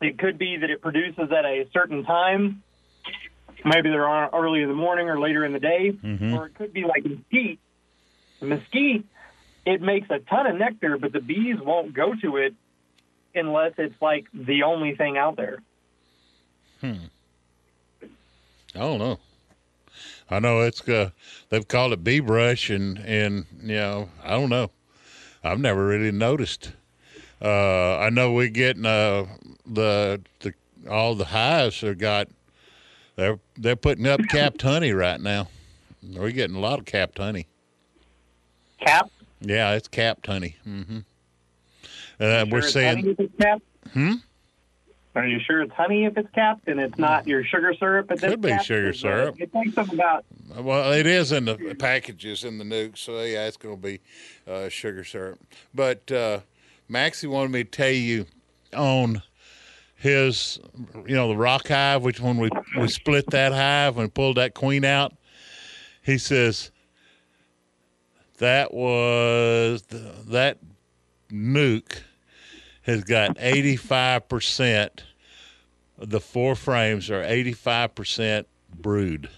it 0.01 0.17
could 0.17 0.39
be 0.39 0.57
that 0.57 0.71
it 0.71 0.81
produces 0.81 1.31
at 1.31 1.45
a 1.45 1.67
certain 1.71 2.03
time 2.03 2.63
maybe 3.65 3.89
they're 3.89 4.07
on 4.07 4.29
early 4.33 4.61
in 4.61 4.69
the 4.69 4.75
morning 4.75 5.09
or 5.09 5.19
later 5.19 5.45
in 5.45 5.53
the 5.53 5.59
day, 5.59 5.97
or 6.33 6.47
it 6.47 6.55
could 6.55 6.73
be 6.73 6.83
like 6.83 7.05
mesquite. 7.05 7.59
Mesquite, 8.41 9.05
it 9.65 9.81
makes 9.81 10.09
a 10.09 10.19
ton 10.19 10.47
of 10.47 10.55
nectar, 10.55 10.97
but 10.97 11.11
the 11.11 11.19
bees 11.19 11.57
won't 11.59 11.93
go 11.93 12.13
to 12.21 12.37
it 12.37 12.53
unless 13.35 13.73
it's 13.77 14.01
like 14.01 14.25
the 14.33 14.63
only 14.63 14.95
thing 14.95 15.17
out 15.17 15.35
there. 15.35 15.59
Hmm. 16.81 17.05
I 18.75 18.79
don't 18.79 18.99
know. 18.99 19.19
I 20.29 20.39
know 20.39 20.61
it's 20.61 20.87
uh, 20.87 21.09
they've 21.49 21.67
called 21.67 21.91
it 21.91 22.03
bee 22.03 22.19
brush, 22.19 22.69
and 22.69 22.99
and 22.99 23.45
you 23.61 23.75
know 23.75 24.09
I 24.23 24.31
don't 24.31 24.49
know. 24.49 24.71
I've 25.43 25.59
never 25.59 25.85
really 25.85 26.11
noticed. 26.11 26.73
Uh, 27.41 27.97
I 27.97 28.09
know 28.09 28.31
we're 28.31 28.49
getting 28.49 28.85
uh, 28.85 29.25
the 29.65 30.21
the 30.41 30.53
all 30.89 31.15
the 31.15 31.25
hives 31.25 31.81
have 31.81 31.97
got 31.97 32.27
they're 33.19 33.39
they're 33.57 33.75
putting 33.75 34.07
up 34.07 34.21
capped 34.29 34.61
honey 34.61 34.93
right 34.93 35.19
now. 35.19 35.49
We're 36.01 36.31
getting 36.31 36.55
a 36.55 36.59
lot 36.59 36.79
of 36.79 36.85
capped 36.85 37.17
honey. 37.17 37.47
Cap. 38.79 39.11
Yeah, 39.41 39.73
it's 39.73 39.89
capped 39.89 40.25
honey. 40.25 40.55
Mm-hmm. 40.67 40.99
Uh, 42.19 42.45
we're 42.49 42.61
Sure 42.61 42.69
saying 42.69 42.97
honey 42.97 43.09
if 43.11 43.19
it's 43.19 43.35
capped? 43.39 43.63
Hmm? 43.93 44.13
Are 45.15 45.27
you 45.27 45.39
sure 45.39 45.61
it's 45.61 45.73
honey 45.73 46.05
if 46.05 46.17
it's 46.17 46.29
capped 46.33 46.67
and 46.67 46.79
it's 46.79 46.97
not 46.97 47.27
your 47.27 47.43
sugar 47.43 47.73
syrup? 47.73 48.09
It 48.11 48.19
Could 48.19 48.41
be 48.41 48.57
sugar 48.59 48.93
syrup. 48.93 49.35
It 49.39 49.51
takes 49.51 49.75
them 49.75 49.89
about 49.89 50.23
Well, 50.57 50.93
it 50.93 51.05
is 51.05 51.31
in 51.33 51.45
the 51.45 51.75
packages 51.77 52.45
in 52.45 52.57
the 52.57 52.63
nukes, 52.63 52.99
so 52.99 53.21
yeah, 53.21 53.47
it's 53.47 53.57
going 53.57 53.75
to 53.75 53.81
be 53.81 53.99
uh, 54.47 54.69
sugar 54.69 55.03
syrup. 55.03 55.39
But 55.73 56.09
uh, 56.11 56.39
Maxie 56.87 57.27
wanted 57.27 57.51
me 57.51 57.63
to 57.65 57.69
tell 57.69 57.89
you 57.89 58.27
on 58.73 59.23
his, 59.99 60.59
you 61.05 61.13
know, 61.13 61.27
the 61.27 61.35
rock 61.37 61.67
hive, 61.67 62.03
which 62.03 62.21
when 62.21 62.37
we 62.37 62.49
we 62.77 62.87
split 62.87 63.29
that 63.31 63.51
hive 63.51 63.97
and 63.97 64.13
pulled 64.13 64.37
that 64.37 64.53
queen 64.53 64.85
out, 64.85 65.13
he 66.01 66.17
says 66.17 66.71
that 68.37 68.73
was 68.73 69.81
the, 69.83 70.13
that 70.27 70.57
nuke 71.29 71.99
has 72.83 73.03
got 73.03 73.35
eighty 73.39 73.75
five 73.75 74.27
percent. 74.29 75.03
The 75.97 76.21
four 76.21 76.55
frames 76.55 77.09
are 77.09 77.21
eighty 77.21 77.51
five 77.51 77.93
percent 77.93 78.47
brood. 78.73 79.29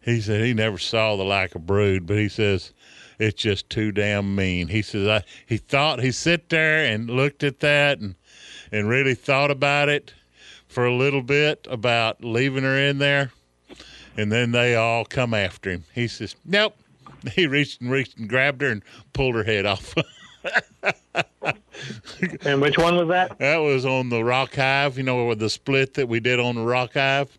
He 0.00 0.22
said 0.22 0.42
he 0.42 0.54
never 0.54 0.78
saw 0.78 1.16
the 1.16 1.24
like 1.24 1.54
of 1.54 1.66
brood, 1.66 2.06
but 2.06 2.16
he 2.16 2.30
says 2.30 2.72
it's 3.18 3.40
just 3.40 3.68
too 3.68 3.92
damn 3.92 4.34
mean. 4.34 4.68
He 4.68 4.80
says 4.80 5.06
I 5.06 5.22
he 5.44 5.58
thought 5.58 6.02
he 6.02 6.12
sit 6.12 6.48
there 6.48 6.86
and 6.86 7.10
looked 7.10 7.44
at 7.44 7.60
that 7.60 7.98
and 7.98 8.14
and 8.74 8.88
really 8.88 9.14
thought 9.14 9.52
about 9.52 9.88
it 9.88 10.12
for 10.66 10.84
a 10.84 10.92
little 10.92 11.22
bit 11.22 11.64
about 11.70 12.24
leaving 12.24 12.64
her 12.64 12.76
in 12.76 12.98
there, 12.98 13.30
and 14.16 14.32
then 14.32 14.50
they 14.50 14.74
all 14.74 15.04
come 15.04 15.32
after 15.32 15.70
him. 15.70 15.84
He 15.94 16.08
says 16.08 16.34
nope. 16.44 16.76
He 17.32 17.46
reached 17.46 17.80
and 17.80 17.90
reached 17.90 18.18
and 18.18 18.28
grabbed 18.28 18.60
her 18.60 18.68
and 18.68 18.82
pulled 19.14 19.34
her 19.34 19.44
head 19.44 19.64
off. 19.64 19.94
and 22.44 22.60
which 22.60 22.76
one 22.76 22.96
was 22.96 23.08
that? 23.08 23.38
that 23.38 23.56
was 23.58 23.86
on 23.86 24.10
the 24.10 24.22
rock 24.22 24.54
hive, 24.56 24.98
you 24.98 25.04
know, 25.04 25.24
with 25.24 25.38
the 25.38 25.48
split 25.48 25.94
that 25.94 26.06
we 26.06 26.20
did 26.20 26.38
on 26.38 26.56
the 26.56 26.64
rock 26.64 26.92
hive. 26.94 27.30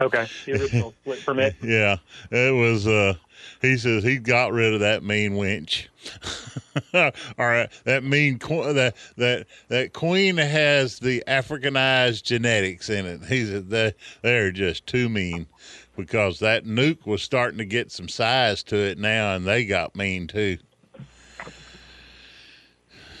Okay, 0.00 0.26
the 0.46 0.52
original 0.52 0.94
split 1.02 1.24
permit. 1.24 1.54
Yeah, 1.62 1.96
it 2.30 2.54
was. 2.54 2.86
uh 2.86 3.14
He 3.60 3.76
says 3.76 4.02
he 4.02 4.18
got 4.18 4.52
rid 4.52 4.74
of 4.74 4.80
that 4.80 5.02
mean 5.02 5.32
wench. 5.32 5.88
All 6.94 7.46
right, 7.46 7.70
that 7.84 8.02
mean 8.02 8.38
that 8.38 8.94
that 9.16 9.46
that 9.68 9.92
queen 9.92 10.36
has 10.36 10.98
the 10.98 11.22
Africanized 11.26 12.22
genetics 12.22 12.88
in 12.88 13.06
it. 13.06 13.24
He 13.24 13.44
said 13.46 13.70
they 13.70 13.94
they're 14.22 14.52
just 14.52 14.86
too 14.86 15.08
mean 15.08 15.46
because 15.96 16.38
that 16.38 16.64
nuke 16.64 17.06
was 17.06 17.22
starting 17.22 17.58
to 17.58 17.64
get 17.64 17.92
some 17.92 18.08
size 18.08 18.62
to 18.64 18.76
it 18.76 18.98
now, 18.98 19.34
and 19.34 19.46
they 19.46 19.64
got 19.64 19.94
mean 19.94 20.26
too. 20.26 20.58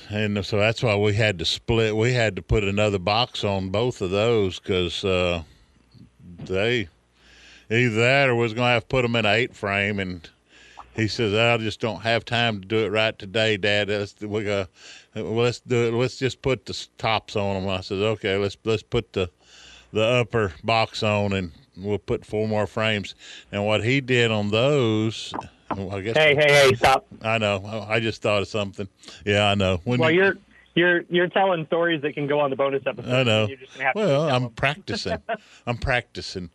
And 0.08 0.44
so 0.44 0.58
that's 0.58 0.82
why 0.82 0.94
we 0.96 1.14
had 1.14 1.38
to 1.38 1.46
split. 1.46 1.96
We 1.96 2.12
had 2.12 2.36
to 2.36 2.42
put 2.42 2.64
another 2.64 2.98
box 2.98 3.44
on 3.44 3.70
both 3.70 4.02
of 4.02 4.10
those 4.10 4.58
because 4.58 5.02
uh, 5.06 5.42
they 6.46 6.88
either 7.70 7.94
that 7.96 8.28
or 8.28 8.34
was 8.34 8.54
going 8.54 8.66
to 8.68 8.72
have 8.72 8.82
to 8.82 8.88
put 8.88 9.02
them 9.02 9.16
in 9.16 9.24
an 9.24 9.34
eight 9.34 9.54
frame. 9.54 9.98
And 9.98 10.28
he 10.94 11.08
says, 11.08 11.34
"I 11.34 11.56
just 11.62 11.80
don't 11.80 12.02
have 12.02 12.24
time 12.24 12.60
to 12.60 12.66
do 12.68 12.78
it 12.84 12.90
right 12.90 13.18
today, 13.18 13.56
Dad. 13.56 13.88
Let's 13.88 14.20
we 14.20 14.44
got 14.44 14.68
let's 15.14 15.60
do 15.60 15.88
it. 15.88 15.94
Let's 15.94 16.18
just 16.18 16.42
put 16.42 16.66
the 16.66 16.86
tops 16.98 17.36
on 17.36 17.62
them." 17.62 17.70
I 17.70 17.80
says, 17.80 18.00
"Okay, 18.00 18.36
let's 18.36 18.56
let's 18.64 18.82
put 18.82 19.12
the 19.12 19.30
the 19.92 20.02
upper 20.04 20.52
box 20.64 21.02
on, 21.02 21.32
and 21.32 21.52
we'll 21.76 21.98
put 21.98 22.26
four 22.26 22.46
more 22.48 22.66
frames." 22.66 23.14
And 23.50 23.64
what 23.66 23.82
he 23.84 24.00
did 24.00 24.30
on 24.30 24.50
those, 24.50 25.32
I 25.70 26.00
guess 26.00 26.16
Hey, 26.16 26.34
hey, 26.34 26.48
hey! 26.68 26.74
Stop. 26.74 27.06
I 27.22 27.38
know. 27.38 27.62
I 27.64 27.94
I 27.94 28.00
just 28.00 28.20
thought 28.20 28.42
of 28.42 28.48
something. 28.48 28.88
Yeah, 29.24 29.46
I 29.48 29.54
know. 29.54 29.80
When 29.84 29.98
Well, 30.00 30.10
you- 30.10 30.24
you're 30.24 30.38
you're 30.74 31.02
you're 31.10 31.28
telling 31.28 31.66
stories 31.66 32.02
that 32.02 32.14
can 32.14 32.26
go 32.26 32.40
on 32.40 32.50
the 32.50 32.56
bonus 32.56 32.82
episode. 32.86 33.10
I 33.12 33.22
know. 33.22 33.46
You're 33.46 33.56
just 33.58 33.74
gonna 33.74 33.84
have 33.84 33.94
to 33.94 34.00
Well, 34.00 34.28
I'm 34.30 34.42
them. 34.44 34.52
practicing. 34.52 35.18
I'm 35.66 35.76
practicing. 35.78 36.50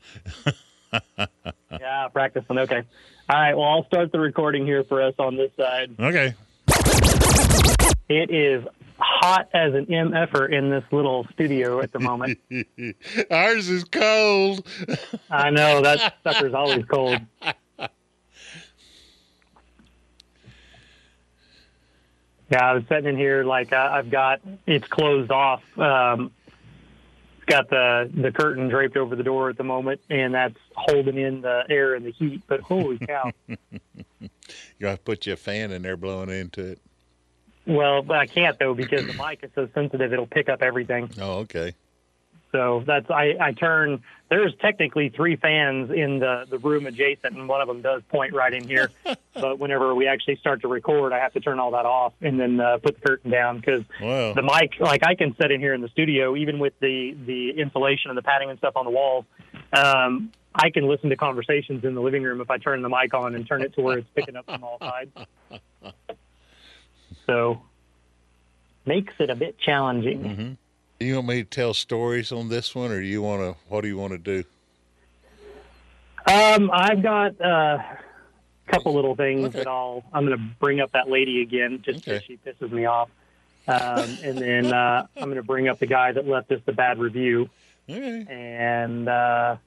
yeah 1.72 2.08
practicing. 2.14 2.58
Okay. 2.60 2.84
All 3.30 3.36
right. 3.40 3.54
Well, 3.56 3.68
I'll 3.68 3.86
start 3.86 4.12
the 4.12 4.20
recording 4.20 4.66
here 4.66 4.84
for 4.84 5.02
us 5.02 5.14
on 5.20 5.36
this 5.36 5.52
side. 5.58 5.96
Okay. 6.00 6.34
It 8.10 8.32
is 8.32 8.64
hot 9.00 9.50
as 9.54 9.74
an 9.74 9.86
mf'er 9.88 10.50
in 10.52 10.70
this 10.72 10.84
little 10.92 11.28
studio 11.34 11.82
at 11.82 11.92
the 11.92 12.00
moment. 12.00 12.40
Ours 13.32 13.70
is 13.70 13.84
cold. 13.84 14.66
I 15.30 15.50
know 15.50 15.82
that 15.82 16.16
sucker's 16.24 16.54
always 16.54 16.86
cold. 16.86 17.20
Yeah, 22.50 22.64
I 22.64 22.74
was 22.74 22.84
sitting 22.88 23.10
in 23.10 23.18
here 23.18 23.44
like 23.44 23.74
I, 23.74 23.98
I've 23.98 24.10
got 24.10 24.42
it's 24.66 24.88
closed 24.88 25.32
off. 25.32 25.62
Um, 25.78 26.32
it's 27.38 27.46
got 27.46 27.70
the 27.70 28.10
the 28.14 28.32
curtain 28.32 28.70
draped 28.70 28.96
over 28.98 29.16
the 29.16 29.24
door 29.24 29.50
at 29.50 29.58
the 29.58 29.64
moment, 29.64 30.02
and 30.10 30.34
that's 30.34 30.58
holding 30.76 31.18
in 31.18 31.42
the 31.42 31.64
air 31.70 31.94
and 31.96 32.06
the 32.06 32.12
heat. 32.12 32.42
But 32.48 32.62
holy 32.62 33.00
cow! 33.00 33.32
You 34.80 34.84
got 34.86 34.92
to 34.96 35.02
put 35.02 35.26
your 35.26 35.36
fan 35.36 35.72
in 35.72 35.82
there 35.82 35.98
blowing 35.98 36.30
into 36.30 36.64
it. 36.66 36.80
well, 37.66 38.02
but 38.04 38.18
I 38.18 38.28
can't 38.28 38.58
though 38.60 38.74
because 38.74 39.06
the 39.08 39.14
mic 39.14 39.44
is 39.44 39.50
so 39.56 39.68
sensitive; 39.74 40.14
it'll 40.14 40.28
pick 40.28 40.48
up 40.50 40.62
everything. 40.62 41.10
Oh, 41.20 41.40
okay. 41.40 41.74
So 42.52 42.84
that's 42.86 43.10
I, 43.10 43.36
I 43.40 43.52
turn. 43.52 44.02
There's 44.30 44.54
technically 44.62 45.10
three 45.10 45.36
fans 45.36 45.92
in 45.92 46.20
the 46.20 46.46
the 46.50 46.58
room 46.58 46.86
adjacent, 46.86 47.36
and 47.36 47.48
one 47.48 47.62
of 47.62 47.68
them 47.68 47.82
does 47.82 48.02
point 48.10 48.34
right 48.34 48.54
in 48.54 48.68
here. 48.68 48.90
but 49.34 49.60
whenever 49.60 49.94
we 49.94 50.08
actually 50.08 50.38
start 50.38 50.62
to 50.62 50.68
record, 50.68 51.14
I 51.14 51.20
have 51.20 51.34
to 51.34 51.40
turn 51.40 51.60
all 51.60 51.72
that 51.72 51.86
off 51.86 52.14
and 52.22 52.40
then 52.40 52.60
uh, 52.60 52.78
put 52.78 52.96
the 53.00 53.08
curtain 53.08 53.32
down 53.32 53.58
because 53.58 53.84
the 54.34 54.42
mic, 54.42 54.80
like 54.80 55.04
I 55.06 55.16
can 55.16 55.36
sit 55.40 55.52
in 55.52 55.60
here 55.60 55.74
in 55.74 55.82
the 55.82 55.90
studio, 55.90 56.36
even 56.36 56.60
with 56.60 56.74
the 56.80 57.16
the 57.26 57.52
insulation 57.52 58.10
and 58.12 58.18
the 58.18 58.24
padding 58.24 58.50
and 58.50 58.58
stuff 58.60 58.76
on 58.76 58.86
the 58.86 58.92
walls. 58.92 59.26
Um, 59.74 60.32
I 60.56 60.70
can 60.72 60.88
listen 60.88 61.10
to 61.12 61.16
conversations 61.16 61.84
in 61.84 61.94
the 61.94 62.02
living 62.02 62.24
room 62.24 62.42
if 62.42 62.50
I 62.50 62.58
turn 62.58 62.82
the 62.82 62.90
mic 62.90 63.14
on 63.14 63.36
and 63.36 63.46
turn 63.48 63.62
it 63.62 63.74
to 63.76 63.82
where 63.82 64.00
it's 64.00 64.10
picking 64.16 64.36
up 64.36 64.46
from 64.46 64.64
all 64.64 64.80
sides. 64.80 65.12
So 67.28 67.62
makes 68.86 69.14
it 69.20 69.30
a 69.30 69.36
bit 69.36 69.58
challenging. 69.60 70.58
You 71.00 71.16
want 71.16 71.28
me 71.28 71.44
to 71.44 71.50
tell 71.50 71.74
stories 71.74 72.32
on 72.32 72.50
this 72.50 72.74
one, 72.74 72.92
or 72.92 73.00
do 73.02 73.08
you 73.08 73.22
want 73.22 73.42
to? 73.42 73.56
What 73.70 73.82
do 73.82 73.88
you 73.88 73.98
want 73.98 74.14
to 74.14 74.18
do? 74.18 74.44
Um, 76.30 76.70
I've 76.74 77.02
got 77.02 77.40
uh, 77.40 77.78
a 77.78 77.98
couple 78.72 78.94
little 78.94 79.16
things 79.16 79.48
Okay. 79.48 79.60
that 79.60 79.68
I'll. 79.68 80.04
I'm 80.14 80.26
going 80.26 80.38
to 80.38 80.44
bring 80.60 80.80
up 80.82 80.92
that 80.94 81.10
lady 81.10 81.42
again, 81.42 81.82
just 81.86 82.00
because 82.02 82.22
Okay. 82.24 82.26
she 82.28 82.38
pisses 82.38 82.72
me 82.72 82.86
off. 82.86 83.10
Um, 83.68 84.18
and 84.24 84.42
then 84.42 84.74
uh, 84.74 85.08
I'm 85.18 85.26
going 85.26 85.36
to 85.36 85.44
bring 85.44 85.68
up 85.68 85.80
the 85.80 85.86
guy 85.88 86.12
that 86.12 86.28
left 86.28 86.52
us 86.52 86.60
the 86.66 86.74
bad 86.74 87.00
review, 87.00 87.50
Okay. 87.90 88.26
and 88.30 89.08
uh, 89.08 89.58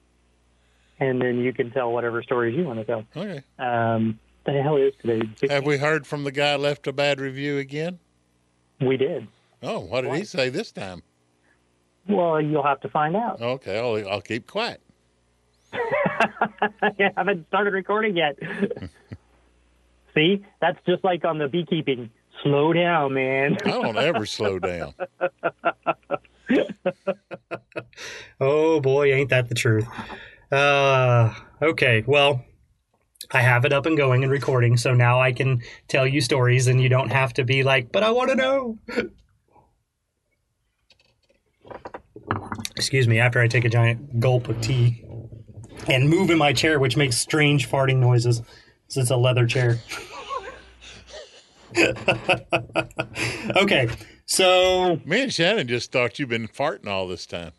and 0.99 1.21
then 1.23 1.39
you 1.39 1.53
can 1.53 1.71
tell 1.71 1.93
whatever 1.93 2.23
stories 2.23 2.57
you 2.57 2.65
want 2.65 2.79
to 2.81 2.85
tell. 2.85 3.05
Okay. 3.17 3.43
Um, 3.59 4.19
the 4.45 4.61
hell 4.63 4.77
is 4.77 4.93
today? 5.01 5.29
Have 5.49 5.65
we 5.65 5.79
heard 5.79 6.07
from 6.07 6.25
the 6.25 6.33
guy 6.33 6.57
left 6.57 6.87
a 6.87 6.93
bad 6.93 7.21
review 7.21 7.59
again? 7.59 7.99
We 8.81 8.97
did. 8.97 9.29
Oh, 9.63 9.81
what 9.81 10.03
did 10.03 10.15
he 10.15 10.25
say 10.25 10.49
this 10.49 10.73
time? 10.73 11.03
Well, 12.09 12.41
you'll 12.41 12.63
have 12.65 12.81
to 12.81 12.89
find 12.89 13.17
out. 13.17 13.41
Okay, 13.43 13.79
I'll, 13.79 14.09
I'll 14.09 14.21
keep 14.21 14.47
quiet. 14.47 14.81
I 15.73 17.11
haven't 17.17 17.47
started 17.49 17.73
recording 17.73 18.17
yet. 18.17 18.39
See, 20.15 20.45
that's 20.61 20.79
just 20.87 21.05
like 21.05 21.25
on 21.25 21.39
the 21.39 21.47
beekeeping. 21.47 22.11
Slow 22.43 22.73
down, 22.73 23.15
man. 23.15 23.57
I 23.65 23.71
don't 23.71 23.97
ever 23.97 24.27
slow 24.27 24.59
down. 24.59 24.95
Oh 28.41 28.81
boy, 28.81 29.13
ain't 29.13 29.31
that 29.31 29.49
the 29.49 29.55
truth. 29.55 29.87
Uh, 30.51 31.33
okay, 31.63 32.03
well, 32.07 32.43
I 33.31 33.43
have 33.43 33.65
it 33.65 33.73
up 33.73 33.87
and 33.87 33.97
going 33.97 34.23
and 34.25 34.33
recording, 34.33 34.77
so 34.77 34.95
now 34.95 35.21
I 35.21 35.33
can 35.33 35.63
tell 35.89 36.07
you 36.07 36.21
stories 36.21 36.67
and 36.67 36.81
you 36.81 36.89
don't 36.89 37.13
have 37.13 37.35
to 37.35 37.45
be 37.45 37.63
like, 37.63 37.93
but 37.93 38.03
I 38.03 38.11
want 38.11 38.31
to 38.31 38.37
know. 38.37 38.79
Excuse 42.77 43.07
me, 43.09 43.19
after 43.19 43.41
I 43.41 43.49
take 43.49 43.65
a 43.65 43.69
giant 43.69 44.21
gulp 44.21 44.49
of 44.49 44.61
tea 44.61 45.05
and 45.89 46.09
move 46.09 46.31
in 46.31 46.39
my 46.39 46.53
chair, 46.53 46.79
which 46.79 46.97
makes 46.97 47.17
strange 47.17 47.69
farting 47.69 47.97
noises. 47.99 48.43
since 48.89 49.05
it's 49.05 49.11
a 49.11 49.17
leather 49.17 49.47
chair. 49.47 49.79
okay, 53.57 53.89
so 54.27 55.01
Me 55.05 55.23
and 55.23 55.33
Shannon 55.33 55.69
just 55.69 55.93
thought 55.93 56.19
you've 56.19 56.29
been 56.29 56.49
farting 56.49 56.89
all 56.89 57.07
this 57.07 57.27
time. 57.27 57.53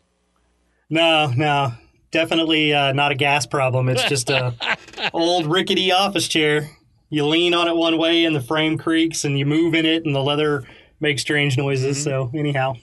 no, 0.90 1.32
no, 1.36 1.72
definitely 2.10 2.72
uh, 2.74 2.92
not 2.92 3.12
a 3.12 3.14
gas 3.14 3.46
problem. 3.46 3.88
It's 3.88 4.04
just 4.04 4.30
a 4.30 4.54
old 5.12 5.46
rickety 5.46 5.92
office 5.92 6.28
chair. 6.28 6.68
You 7.08 7.26
lean 7.26 7.52
on 7.54 7.68
it 7.68 7.76
one 7.76 7.98
way, 7.98 8.24
and 8.24 8.34
the 8.34 8.40
frame 8.40 8.78
creaks, 8.78 9.24
and 9.24 9.38
you 9.38 9.44
move 9.46 9.74
in 9.74 9.84
it, 9.84 10.04
and 10.06 10.14
the 10.14 10.22
leather 10.22 10.64
makes 11.02 11.20
strange 11.20 11.58
noises. 11.58 12.02
So 12.02 12.30
anyhow, 12.32 12.74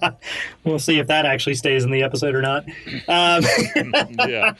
we'll 0.64 0.78
see 0.80 0.98
if 0.98 1.06
that 1.06 1.24
actually 1.26 1.54
stays 1.54 1.84
in 1.84 1.90
the 1.92 2.02
episode 2.02 2.34
or 2.34 2.42
not. 2.42 2.64
Um, 3.06 3.44
Yeah. 4.28 4.54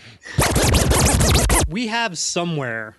we 1.69 1.89
have 1.89 2.17
somewhere, 2.19 2.97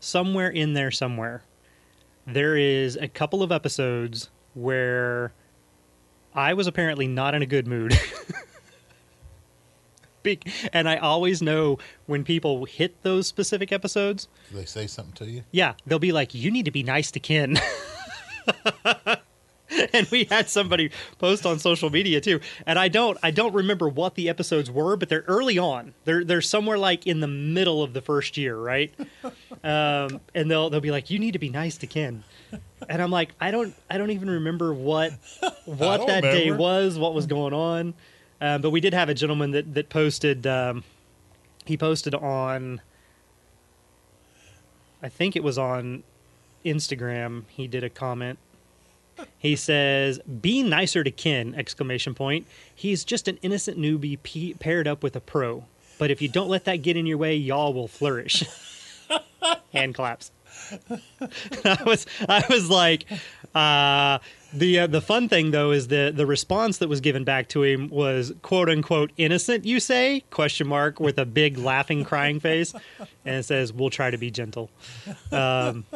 somewhere 0.00 0.48
in 0.48 0.72
there, 0.74 0.90
somewhere, 0.90 1.42
there 2.26 2.56
is 2.56 2.96
a 2.96 3.06
couple 3.08 3.42
of 3.42 3.52
episodes 3.52 4.30
where 4.54 5.32
I 6.34 6.54
was 6.54 6.66
apparently 6.66 7.06
not 7.06 7.34
in 7.34 7.42
a 7.42 7.46
good 7.46 7.66
mood. 7.66 7.96
And 10.72 10.88
I 10.88 10.96
always 10.96 11.42
know 11.42 11.78
when 12.06 12.24
people 12.24 12.64
hit 12.64 13.02
those 13.02 13.26
specific 13.26 13.72
episodes, 13.72 14.26
Do 14.50 14.56
they 14.56 14.64
say 14.64 14.86
something 14.86 15.12
to 15.16 15.30
you? 15.30 15.42
yeah, 15.50 15.74
they'll 15.86 15.98
be 15.98 16.12
like, 16.12 16.34
"You 16.34 16.50
need 16.50 16.64
to 16.64 16.70
be 16.70 16.82
nice 16.82 17.10
to 17.10 17.20
Ken." 17.20 17.58
and 19.92 20.06
we 20.08 20.24
had 20.24 20.48
somebody 20.48 20.90
post 21.18 21.46
on 21.46 21.58
social 21.58 21.90
media 21.90 22.20
too, 22.20 22.40
and 22.66 22.78
I 22.78 22.88
don't, 22.88 23.18
I 23.22 23.30
don't 23.30 23.54
remember 23.54 23.88
what 23.88 24.14
the 24.14 24.28
episodes 24.28 24.70
were, 24.70 24.96
but 24.96 25.08
they're 25.08 25.24
early 25.26 25.58
on. 25.58 25.94
They're 26.04 26.24
they're 26.24 26.40
somewhere 26.40 26.78
like 26.78 27.06
in 27.06 27.20
the 27.20 27.28
middle 27.28 27.82
of 27.82 27.92
the 27.92 28.00
first 28.02 28.36
year, 28.36 28.56
right? 28.56 28.92
Um, 29.62 30.20
and 30.34 30.50
they'll 30.50 30.68
they'll 30.68 30.82
be 30.82 30.90
like, 30.90 31.08
"You 31.08 31.18
need 31.18 31.32
to 31.32 31.38
be 31.38 31.48
nice 31.48 31.78
to 31.78 31.86
Ken," 31.86 32.22
and 32.86 33.00
I'm 33.00 33.10
like, 33.10 33.30
I 33.40 33.50
don't, 33.50 33.74
I 33.88 33.96
don't 33.96 34.10
even 34.10 34.28
remember 34.28 34.74
what 34.74 35.12
what 35.64 36.06
that 36.06 36.20
day 36.22 36.50
was, 36.50 36.98
what 36.98 37.14
was 37.14 37.26
going 37.26 37.54
on. 37.54 37.94
Um, 38.42 38.60
but 38.60 38.70
we 38.70 38.80
did 38.82 38.92
have 38.92 39.08
a 39.08 39.14
gentleman 39.14 39.52
that 39.52 39.72
that 39.72 39.88
posted. 39.88 40.46
Um, 40.46 40.84
he 41.64 41.78
posted 41.78 42.14
on. 42.14 42.82
I 45.02 45.08
think 45.08 45.34
it 45.34 45.42
was 45.42 45.56
on 45.56 46.02
Instagram. 46.64 47.44
He 47.48 47.66
did 47.66 47.84
a 47.84 47.90
comment. 47.90 48.38
He 49.38 49.54
says, 49.54 50.18
"Be 50.20 50.62
nicer 50.62 51.04
to 51.04 51.10
Ken!" 51.10 51.54
Exclamation 51.54 52.14
point. 52.14 52.46
He's 52.74 53.04
just 53.04 53.28
an 53.28 53.38
innocent 53.42 53.78
newbie 53.78 54.18
paired 54.58 54.88
up 54.88 55.02
with 55.02 55.14
a 55.14 55.20
pro. 55.20 55.64
But 55.98 56.10
if 56.10 56.20
you 56.20 56.28
don't 56.28 56.48
let 56.48 56.64
that 56.64 56.76
get 56.82 56.96
in 56.96 57.06
your 57.06 57.18
way, 57.18 57.36
y'all 57.36 57.72
will 57.72 57.88
flourish. 57.88 58.44
Hand 59.72 59.94
claps. 59.94 60.32
I 61.64 61.82
was 61.84 62.06
I 62.28 62.44
was 62.48 62.70
like, 62.70 63.06
uh, 63.54 64.18
the 64.54 64.80
uh, 64.80 64.86
the 64.86 65.00
fun 65.00 65.28
thing 65.28 65.50
though 65.50 65.72
is 65.72 65.88
the 65.88 66.12
the 66.14 66.26
response 66.26 66.78
that 66.78 66.88
was 66.88 67.00
given 67.00 67.24
back 67.24 67.48
to 67.48 67.62
him 67.62 67.88
was 67.88 68.32
quote 68.42 68.68
unquote 68.68 69.10
innocent. 69.16 69.64
You 69.64 69.80
say 69.80 70.24
question 70.30 70.66
mark 70.66 71.00
with 71.00 71.18
a 71.18 71.26
big 71.26 71.58
laughing 71.58 72.04
crying 72.04 72.40
face, 72.40 72.74
and 73.24 73.36
it 73.36 73.44
says 73.44 73.72
we'll 73.72 73.90
try 73.90 74.10
to 74.10 74.18
be 74.18 74.30
gentle. 74.30 74.70
Um, 75.32 75.84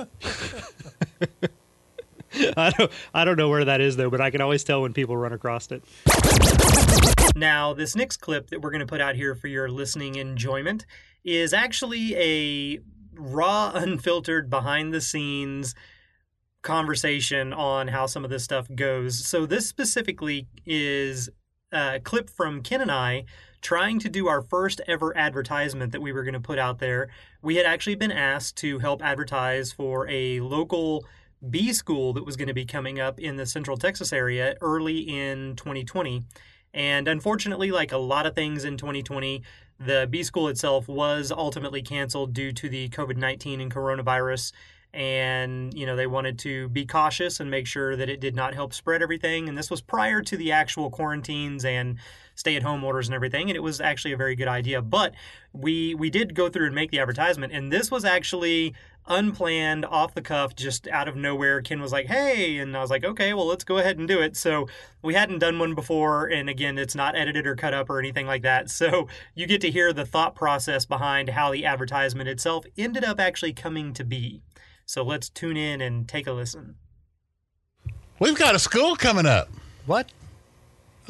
I 2.56 2.70
don't 2.70 2.92
I 3.14 3.24
don't 3.24 3.36
know 3.36 3.48
where 3.48 3.64
that 3.64 3.80
is 3.80 3.96
though, 3.96 4.10
but 4.10 4.20
I 4.20 4.30
can 4.30 4.40
always 4.40 4.64
tell 4.64 4.82
when 4.82 4.92
people 4.92 5.16
run 5.16 5.32
across 5.32 5.70
it. 5.70 5.82
Now, 7.34 7.72
this 7.72 7.94
next 7.94 8.16
clip 8.18 8.50
that 8.50 8.60
we're 8.60 8.70
going 8.70 8.80
to 8.80 8.86
put 8.86 9.00
out 9.00 9.14
here 9.14 9.34
for 9.34 9.46
your 9.46 9.70
listening 9.70 10.16
enjoyment 10.16 10.86
is 11.24 11.52
actually 11.52 12.16
a 12.16 12.80
raw, 13.14 13.70
unfiltered, 13.74 14.50
behind 14.50 14.92
the 14.92 15.00
scenes 15.00 15.74
conversation 16.68 17.54
on 17.54 17.88
how 17.88 18.04
some 18.04 18.24
of 18.24 18.30
this 18.30 18.44
stuff 18.44 18.68
goes. 18.74 19.26
So, 19.26 19.46
this 19.46 19.66
specifically 19.66 20.46
is 20.66 21.30
a 21.72 21.98
clip 21.98 22.28
from 22.28 22.62
Ken 22.62 22.82
and 22.82 22.90
I 22.90 23.24
trying 23.62 23.98
to 24.00 24.08
do 24.10 24.28
our 24.28 24.42
first 24.42 24.82
ever 24.86 25.16
advertisement 25.16 25.92
that 25.92 26.02
we 26.02 26.12
were 26.12 26.22
going 26.22 26.34
to 26.34 26.40
put 26.40 26.58
out 26.58 26.78
there. 26.78 27.08
We 27.40 27.56
had 27.56 27.64
actually 27.64 27.94
been 27.94 28.12
asked 28.12 28.58
to 28.58 28.80
help 28.80 29.02
advertise 29.02 29.72
for 29.72 30.06
a 30.10 30.40
local 30.40 31.06
Bee 31.48 31.72
school 31.72 32.12
that 32.12 32.26
was 32.26 32.36
going 32.36 32.48
to 32.48 32.54
be 32.54 32.66
coming 32.66 33.00
up 33.00 33.18
in 33.18 33.36
the 33.36 33.46
Central 33.46 33.78
Texas 33.78 34.12
area 34.12 34.54
early 34.60 34.98
in 34.98 35.56
2020. 35.56 36.24
And 36.74 37.08
unfortunately, 37.08 37.70
like 37.70 37.92
a 37.92 37.98
lot 37.98 38.26
of 38.26 38.34
things 38.34 38.64
in 38.64 38.76
2020, 38.76 39.42
the 39.80 40.06
Bee 40.10 40.22
school 40.22 40.48
itself 40.48 40.86
was 40.86 41.32
ultimately 41.32 41.80
canceled 41.80 42.34
due 42.34 42.52
to 42.52 42.68
the 42.68 42.90
COVID 42.90 43.16
19 43.16 43.62
and 43.62 43.72
coronavirus. 43.72 44.52
And, 44.94 45.74
you 45.74 45.84
know, 45.84 45.96
they 45.96 46.06
wanted 46.06 46.38
to 46.40 46.68
be 46.70 46.86
cautious 46.86 47.40
and 47.40 47.50
make 47.50 47.66
sure 47.66 47.94
that 47.94 48.08
it 48.08 48.20
did 48.20 48.34
not 48.34 48.54
help 48.54 48.72
spread 48.72 49.02
everything. 49.02 49.48
And 49.48 49.56
this 49.56 49.70
was 49.70 49.80
prior 49.80 50.22
to 50.22 50.36
the 50.36 50.50
actual 50.52 50.90
quarantines 50.90 51.64
and 51.64 51.98
stay 52.34 52.56
at 52.56 52.62
home 52.62 52.82
orders 52.84 53.08
and 53.08 53.14
everything. 53.14 53.50
And 53.50 53.56
it 53.56 53.62
was 53.62 53.80
actually 53.80 54.12
a 54.12 54.16
very 54.16 54.34
good 54.34 54.48
idea. 54.48 54.80
But 54.80 55.14
we 55.52 55.94
we 55.94 56.08
did 56.08 56.34
go 56.34 56.48
through 56.48 56.66
and 56.66 56.74
make 56.74 56.90
the 56.90 57.00
advertisement. 57.00 57.52
And 57.52 57.72
this 57.72 57.90
was 57.90 58.04
actually 58.04 58.74
unplanned, 59.08 59.84
off 59.86 60.14
the 60.14 60.22
cuff, 60.22 60.54
just 60.54 60.86
out 60.88 61.08
of 61.08 61.16
nowhere. 61.16 61.60
Ken 61.62 61.80
was 61.80 61.92
like, 61.92 62.06
hey. 62.06 62.58
And 62.58 62.76
I 62.76 62.80
was 62.80 62.90
like, 62.90 63.04
okay, 63.04 63.34
well, 63.34 63.46
let's 63.46 63.64
go 63.64 63.78
ahead 63.78 63.98
and 63.98 64.06
do 64.06 64.20
it. 64.20 64.36
So 64.36 64.68
we 65.02 65.14
hadn't 65.14 65.38
done 65.38 65.58
one 65.58 65.74
before. 65.74 66.26
And 66.26 66.48
again, 66.48 66.78
it's 66.78 66.94
not 66.94 67.16
edited 67.16 67.46
or 67.46 67.56
cut 67.56 67.74
up 67.74 67.90
or 67.90 67.98
anything 67.98 68.26
like 68.26 68.42
that. 68.42 68.70
So 68.78 69.08
you 69.34 69.46
get 69.46 69.60
to 69.62 69.72
hear 69.72 69.92
the 69.92 70.06
thought 70.06 70.36
process 70.36 70.84
behind 70.84 71.30
how 71.30 71.50
the 71.50 71.64
advertisement 71.64 72.28
itself 72.28 72.64
ended 72.76 73.02
up 73.02 73.18
actually 73.18 73.52
coming 73.52 73.92
to 73.94 74.04
be. 74.04 74.40
So 74.88 75.02
let's 75.02 75.28
tune 75.28 75.58
in 75.58 75.82
and 75.82 76.08
take 76.08 76.26
a 76.26 76.32
listen. 76.32 76.76
We've 78.18 78.38
got 78.38 78.54
a 78.54 78.58
school 78.58 78.96
coming 78.96 79.26
up. 79.26 79.50
What? 79.84 80.10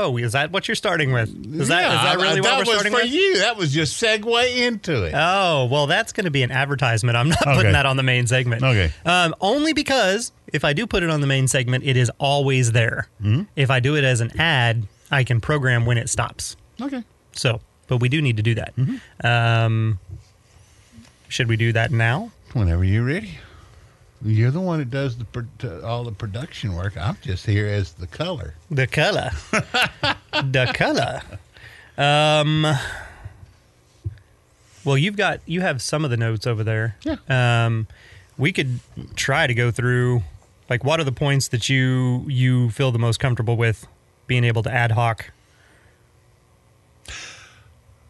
Oh, 0.01 0.17
is 0.17 0.33
that 0.33 0.51
what 0.51 0.67
you're 0.67 0.75
starting 0.75 1.13
with? 1.13 1.29
Is 1.29 1.37
that 1.37 1.61
is 1.61 1.69
Yeah, 1.69 2.03
that 2.03 2.07
I- 2.07 2.15
really 2.15 2.41
that 2.41 2.59
what 2.59 2.67
we're 2.67 2.91
was 2.91 3.01
for 3.01 3.07
you. 3.07 3.39
That 3.39 3.57
was 3.57 3.77
your 3.77 3.85
segue 3.85 4.57
into 4.67 5.05
it. 5.05 5.15
Oh, 5.17 5.67
well, 5.71 5.87
that's 5.87 6.13
going 6.13 6.25
to 6.25 6.31
be 6.33 6.43
an 6.43 6.51
advertisement. 6.51 7.17
I'm 7.17 7.29
not 7.29 7.41
Okay. 7.43 7.55
putting 7.55 7.73
that 7.73 7.87
on 7.87 7.97
the 7.97 8.03
main 8.03 8.27
segment. 8.27 8.65
Okay. 8.65 8.93
Um, 9.07 9.33
only 9.41 9.73
because 9.75 10.33
if 10.53 10.65
I 10.65 10.73
do 10.73 10.85
put 10.85 11.05
it 11.05 11.11
on 11.11 11.21
the 11.21 11.29
main 11.29 11.47
segment, 11.47 11.85
it 11.85 11.97
is 11.97 12.11
always 12.19 12.73
there. 12.73 13.07
Mm-hmm. 13.23 13.43
If 13.55 13.71
I 13.71 13.79
do 13.79 13.95
it 13.97 14.03
as 14.03 14.21
an 14.21 14.33
ad, 14.41 14.89
I 15.09 15.23
can 15.23 15.41
program 15.41 15.87
when 15.87 15.99
it 15.99 16.09
stops. 16.09 16.57
okay. 16.81 17.05
So, 17.33 17.61
but 17.87 17.99
we 17.99 18.09
do 18.09 18.21
need 18.21 18.39
to 18.39 18.43
do 18.43 18.57
that. 18.57 18.75
Mm-hmm. 18.75 19.27
Um, 19.27 20.01
should 21.29 21.47
we 21.47 21.57
do 21.57 21.73
that 21.75 21.93
now? 21.93 22.33
Whenever 22.55 22.83
you're 22.83 23.05
ready. 23.05 23.39
You're 24.23 24.51
the 24.51 24.61
one 24.61 24.81
that 24.81 24.91
does 24.91 25.17
the 25.17 25.87
all 25.87 26.05
the 26.05 26.13
production 26.13 26.75
work. 26.75 26.97
I'm 26.97 27.17
just 27.23 27.47
here 27.47 27.67
as 27.67 27.93
the 27.93 28.07
color. 28.07 28.55
The 28.71 28.87
color. 28.87 29.31
the 30.33 30.73
color. 30.75 31.23
Um, 31.97 32.67
well, 34.85 34.99
you've 34.99 35.17
got 35.17 35.41
you 35.47 35.61
have 35.61 35.81
some 35.81 36.05
of 36.05 36.11
the 36.11 36.17
notes 36.17 36.47
over 36.47 36.65
there. 36.65 36.97
Yeah. 37.05 37.17
Um, 37.29 37.87
we 38.37 38.53
could 38.53 38.81
try 39.15 39.47
to 39.47 39.55
go 39.55 39.71
through 39.71 40.23
like 40.69 40.85
what 40.85 41.01
are 41.01 41.05
the 41.05 41.13
points 41.13 41.49
that 41.49 41.69
you 41.69 42.25
you 42.29 42.71
feel 42.71 42.91
the 42.91 42.99
most 42.99 43.21
comfortable 43.21 43.57
with 43.57 43.87
being 44.27 44.45
able 44.45 44.63
to 44.65 44.71
ad 44.71 44.93
hoc. 44.93 45.31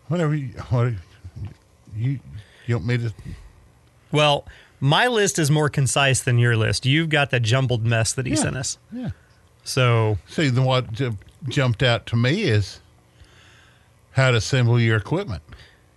Whatever 0.09 0.35
you, 0.35 0.49
what, 0.71 0.95
you, 1.95 2.19
you 2.67 2.77
want 2.77 2.87
me 2.87 2.99
to? 2.99 3.13
Well, 4.11 4.47
my 4.81 5.07
list 5.07 5.39
is 5.39 5.51
more 5.51 5.69
concise 5.69 6.21
than 6.23 6.39
your 6.39 6.57
list. 6.57 6.87
You've 6.87 7.09
got 7.09 7.31
the 7.31 7.41
jumbled 7.41 7.85
mess 7.85 8.13
that 8.13 8.27
he 8.27 8.33
Yeah. 8.33 8.39
sent 8.39 8.57
us. 8.57 8.79
Yeah. 8.93 9.11
So 9.65 10.19
See, 10.29 10.49
the 10.49 10.63
what 10.63 10.93
ju- 10.93 11.17
jumped 11.49 11.83
out 11.83 12.07
to 12.07 12.17
me 12.17 12.43
is 12.45 12.81
how 14.13 14.31
to 14.31 14.39
assemble 14.39 14.81
your 14.81 14.97
equipment. 14.97 15.43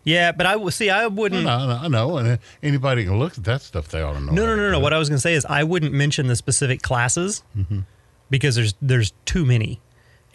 yeah, 0.04 0.32
but 0.32 0.46
I 0.46 0.56
will 0.56 0.72
see. 0.72 0.90
I 0.90 1.08
wouldn't. 1.08 1.48
I 1.48 1.66
know, 1.68 1.80
I 1.84 1.88
know, 1.88 2.18
and 2.18 2.28
uh, 2.28 2.38
anybody 2.62 3.06
can 3.06 3.18
look 3.20 3.38
at 3.38 3.44
that 3.46 3.62
stuff. 3.62 3.88
They 3.90 4.02
ought 4.02 4.14
to 4.14 4.20
know. 4.22 4.32
No, 4.32 4.46
no, 4.46 4.56
no, 4.56 4.72
no. 4.72 4.80
it. 4.80 4.82
What 4.82 4.94
I 4.94 4.98
was 4.98 5.10
going 5.10 5.18
to 5.18 5.22
say 5.22 5.34
is 5.36 5.46
I 5.46 5.64
wouldn't 5.64 5.94
mention 5.94 6.28
the 6.28 6.36
specific 6.36 6.82
classes 6.82 7.44
Mm-hmm. 7.58 7.80
because 8.30 8.56
there's 8.56 8.74
there's 8.82 9.14
too 9.26 9.46
many, 9.46 9.80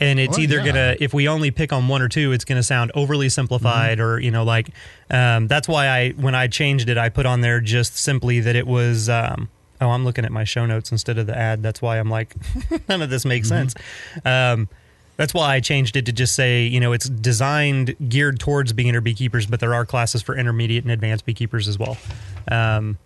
and 0.00 0.18
it's 0.20 0.32
Well, 0.36 0.40
either 0.40 0.56
yeah. 0.58 0.64
gonna 0.66 0.96
if 1.00 1.14
we 1.14 1.28
only 1.28 1.50
pick 1.50 1.72
on 1.72 1.88
one 1.88 2.02
or 2.02 2.08
two, 2.08 2.32
it's 2.32 2.44
gonna 2.44 2.62
sound 2.62 2.92
overly 2.94 3.28
simplified 3.28 3.98
Mm-hmm. 3.98 4.06
or 4.06 4.18
you 4.20 4.30
know 4.30 4.44
like 4.44 4.70
um, 5.10 5.46
that's 5.48 5.68
why 5.68 5.88
I 5.88 6.10
when 6.10 6.34
I 6.34 6.46
changed 6.48 6.88
it, 6.88 6.98
I 6.98 7.08
put 7.08 7.26
on 7.26 7.40
there 7.40 7.60
just 7.60 7.96
simply 7.96 8.40
that 8.40 8.56
it 8.56 8.66
was. 8.66 9.08
Um, 9.08 9.48
oh, 9.80 9.90
I'm 9.90 10.04
looking 10.04 10.24
at 10.24 10.32
my 10.32 10.44
show 10.44 10.64
notes 10.66 10.90
instead 10.92 11.18
of 11.18 11.26
the 11.26 11.36
ad. 11.36 11.62
That's 11.62 11.80
why 11.82 11.98
I'm 11.98 12.10
like 12.10 12.34
none 12.88 13.02
of 13.02 13.10
this 13.10 13.24
makes 13.24 13.50
Mm-hmm. 13.50 13.68
sense. 13.68 13.74
Um, 14.24 14.68
that's 15.18 15.32
why 15.32 15.54
I 15.54 15.60
changed 15.60 15.96
it 15.96 16.04
to 16.06 16.12
just 16.12 16.34
say, 16.34 16.64
you 16.66 16.78
know, 16.78 16.92
it's 16.92 17.08
designed 17.08 17.96
geared 18.06 18.38
towards 18.38 18.74
beginner 18.74 19.00
beekeepers, 19.00 19.46
but 19.46 19.60
there 19.60 19.72
are 19.72 19.86
classes 19.86 20.20
for 20.20 20.36
intermediate 20.36 20.84
and 20.84 20.92
advanced 20.92 21.24
beekeepers 21.24 21.68
as 21.68 21.78
well. 21.78 21.96
Um, 22.50 22.98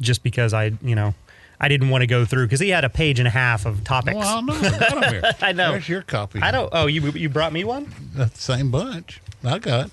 just 0.00 0.22
because 0.22 0.54
I, 0.54 0.72
you 0.82 0.94
know, 0.94 1.14
I 1.60 1.68
didn't 1.68 1.88
want 1.90 2.02
to 2.02 2.06
go 2.06 2.24
through 2.24 2.46
because 2.46 2.60
he 2.60 2.68
had 2.70 2.84
a 2.84 2.88
page 2.90 3.18
and 3.18 3.28
a 3.28 3.30
half 3.30 3.64
of 3.66 3.84
topics. 3.84 4.16
Well, 4.16 4.42
no, 4.42 4.54
I 4.54 4.60
got 4.78 5.12
here. 5.12 5.22
I 5.40 5.52
know. 5.52 5.72
There's 5.72 5.88
your 5.94 6.02
copy. 6.02 6.40
I 6.40 6.50
don't. 6.50 6.68
Oh, 6.72 6.86
you 6.86 7.10
you 7.12 7.28
brought 7.28 7.52
me 7.52 7.64
one. 7.64 7.92
That's 8.14 8.32
the 8.34 8.40
same 8.54 8.70
bunch. 8.70 9.20
I 9.44 9.58
got. 9.58 9.90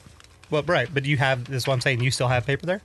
Well, 0.49 0.63
right, 0.63 0.89
but 0.93 1.05
you 1.05 1.17
have 1.17 1.45
this. 1.45 1.63
Is 1.63 1.67
what 1.67 1.73
I'm 1.75 1.81
saying. 1.81 2.01
You 2.01 2.11
still 2.11 2.27
have 2.27 2.45
paper 2.45 2.65
there. 2.65 2.81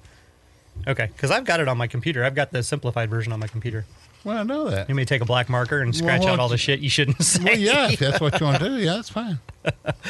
Okay, 0.86 1.06
because 1.06 1.30
I've 1.30 1.44
got 1.44 1.58
it 1.60 1.68
on 1.68 1.78
my 1.78 1.86
computer. 1.86 2.22
I've 2.24 2.34
got 2.34 2.52
the 2.52 2.62
simplified 2.62 3.08
version 3.10 3.32
on 3.32 3.40
my 3.40 3.46
computer. 3.46 3.86
Well, 4.24 4.36
I 4.38 4.42
know 4.42 4.68
that. 4.68 4.88
You 4.88 4.94
may 4.94 5.04
take 5.04 5.22
a 5.22 5.24
black 5.24 5.48
marker 5.48 5.80
and 5.80 5.94
scratch 5.94 6.20
Well, 6.22 6.30
out 6.34 6.38
all 6.40 6.48
the 6.48 6.58
shit 6.58 6.80
you 6.80 6.90
shouldn't 6.90 7.22
say. 7.22 7.42
Well, 7.44 7.56
yeah, 7.58 7.90
if 7.90 7.98
that's 8.00 8.20
what 8.20 8.38
you 8.40 8.44
want 8.46 8.58
to 8.58 8.68
do, 8.68 8.76
yeah, 8.78 8.94
that's 8.96 9.08
fine. 9.08 9.38
That's 9.64 10.00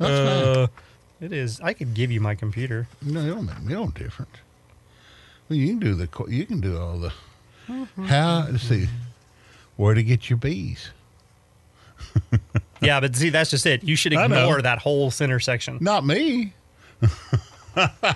Uh, 0.00 0.66
it 1.20 1.32
is. 1.32 1.60
I 1.60 1.72
could 1.74 1.94
give 1.94 2.10
you 2.10 2.20
my 2.20 2.34
computer. 2.34 2.88
fine. 3.02 3.12
No, 3.14 3.20
it 3.20 3.28
don't 3.28 3.46
make 3.46 3.62
no 3.62 3.86
difference. 3.88 4.36
Well, 5.48 5.58
you 5.58 5.68
can 5.68 5.78
do 5.78 5.94
the. 5.94 6.08
You 6.28 6.44
can 6.44 6.60
do 6.60 6.78
all 6.78 6.98
the. 6.98 7.12
Mm-hmm. 7.68 8.04
How? 8.04 8.46
Let's 8.50 8.62
see. 8.62 8.88
Where 9.76 9.94
to 9.94 10.02
get 10.02 10.30
your 10.30 10.38
bees? 10.38 10.90
Yeah, 12.80 13.00
but 13.00 13.16
see, 13.16 13.30
that's 13.30 13.50
just 13.50 13.66
it. 13.66 13.82
You 13.84 13.96
should 13.96 14.12
ignore 14.12 14.62
that 14.62 14.78
whole 14.78 15.10
center 15.10 15.40
section. 15.40 15.78
Not 15.80 16.04
me. 16.04 16.52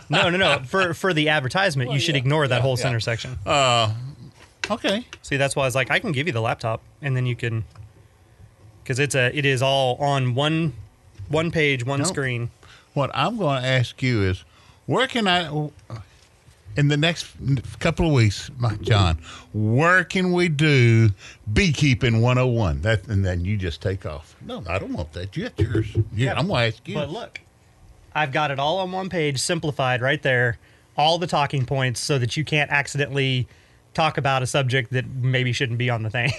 No, 0.08 0.30
no, 0.30 0.36
no. 0.36 0.62
For 0.64 0.94
for 0.94 1.12
the 1.12 1.28
advertisement, 1.28 1.92
you 1.92 1.98
should 1.98 2.14
yeah, 2.14 2.20
ignore 2.20 2.48
that 2.48 2.56
yeah, 2.56 2.62
whole 2.62 2.78
yeah. 2.78 2.82
center 2.82 3.00
section. 3.00 3.38
Uh, 3.44 3.92
okay. 4.70 5.04
See, 5.22 5.36
that's 5.36 5.54
why 5.54 5.64
I 5.64 5.66
was 5.66 5.74
like, 5.74 5.90
I 5.90 5.98
can 5.98 6.12
give 6.12 6.26
you 6.26 6.32
the 6.32 6.40
laptop, 6.40 6.80
and 7.02 7.14
then 7.16 7.26
you 7.26 7.36
can, 7.36 7.64
because 8.82 8.98
it's 8.98 9.14
a, 9.14 9.36
it 9.36 9.44
is 9.44 9.60
all 9.60 9.96
on 9.96 10.34
one, 10.34 10.72
one 11.28 11.50
page, 11.50 11.84
one 11.84 11.98
Nope. 12.00 12.08
screen. 12.08 12.50
What 12.94 13.10
I'm 13.12 13.36
going 13.36 13.60
to 13.62 13.68
ask 13.68 14.02
you 14.02 14.22
is, 14.22 14.44
where 14.86 15.06
can 15.06 15.28
I, 15.28 15.70
in 16.76 16.88
the 16.88 16.96
next 16.96 17.26
couple 17.78 18.06
of 18.06 18.12
weeks, 18.12 18.50
my 18.58 18.74
John, 18.76 19.18
where 19.52 20.04
can 20.04 20.32
we 20.32 20.48
do 20.48 21.10
beekeeping 21.52 22.20
101? 22.20 22.82
That 22.82 23.06
and 23.08 23.24
then 23.24 23.44
you 23.44 23.56
just 23.56 23.82
take 23.82 24.06
off. 24.06 24.36
No, 24.40 24.62
I 24.68 24.78
don't 24.78 24.92
want 24.92 25.12
that. 25.12 25.36
You 25.36 25.44
that's 25.44 25.58
yours. 25.58 25.96
Yeah, 26.14 26.34
I'm 26.38 26.46
going 26.46 26.70
to 26.70 26.76
ask 26.76 26.88
you. 26.88 26.94
But 26.94 27.10
look, 27.10 27.40
I've 28.14 28.32
got 28.32 28.50
it 28.50 28.58
all 28.58 28.78
on 28.78 28.92
one 28.92 29.08
page, 29.08 29.38
simplified 29.38 30.00
right 30.00 30.22
there, 30.22 30.58
all 30.96 31.18
the 31.18 31.26
talking 31.26 31.66
points, 31.66 32.00
so 32.00 32.18
that 32.18 32.36
you 32.36 32.44
can't 32.44 32.70
accidentally 32.70 33.48
talk 33.94 34.18
about 34.18 34.42
a 34.42 34.46
subject 34.46 34.92
that 34.92 35.06
maybe 35.06 35.52
shouldn't 35.52 35.78
be 35.78 35.90
on 35.90 36.02
the 36.02 36.10
thing. 36.10 36.30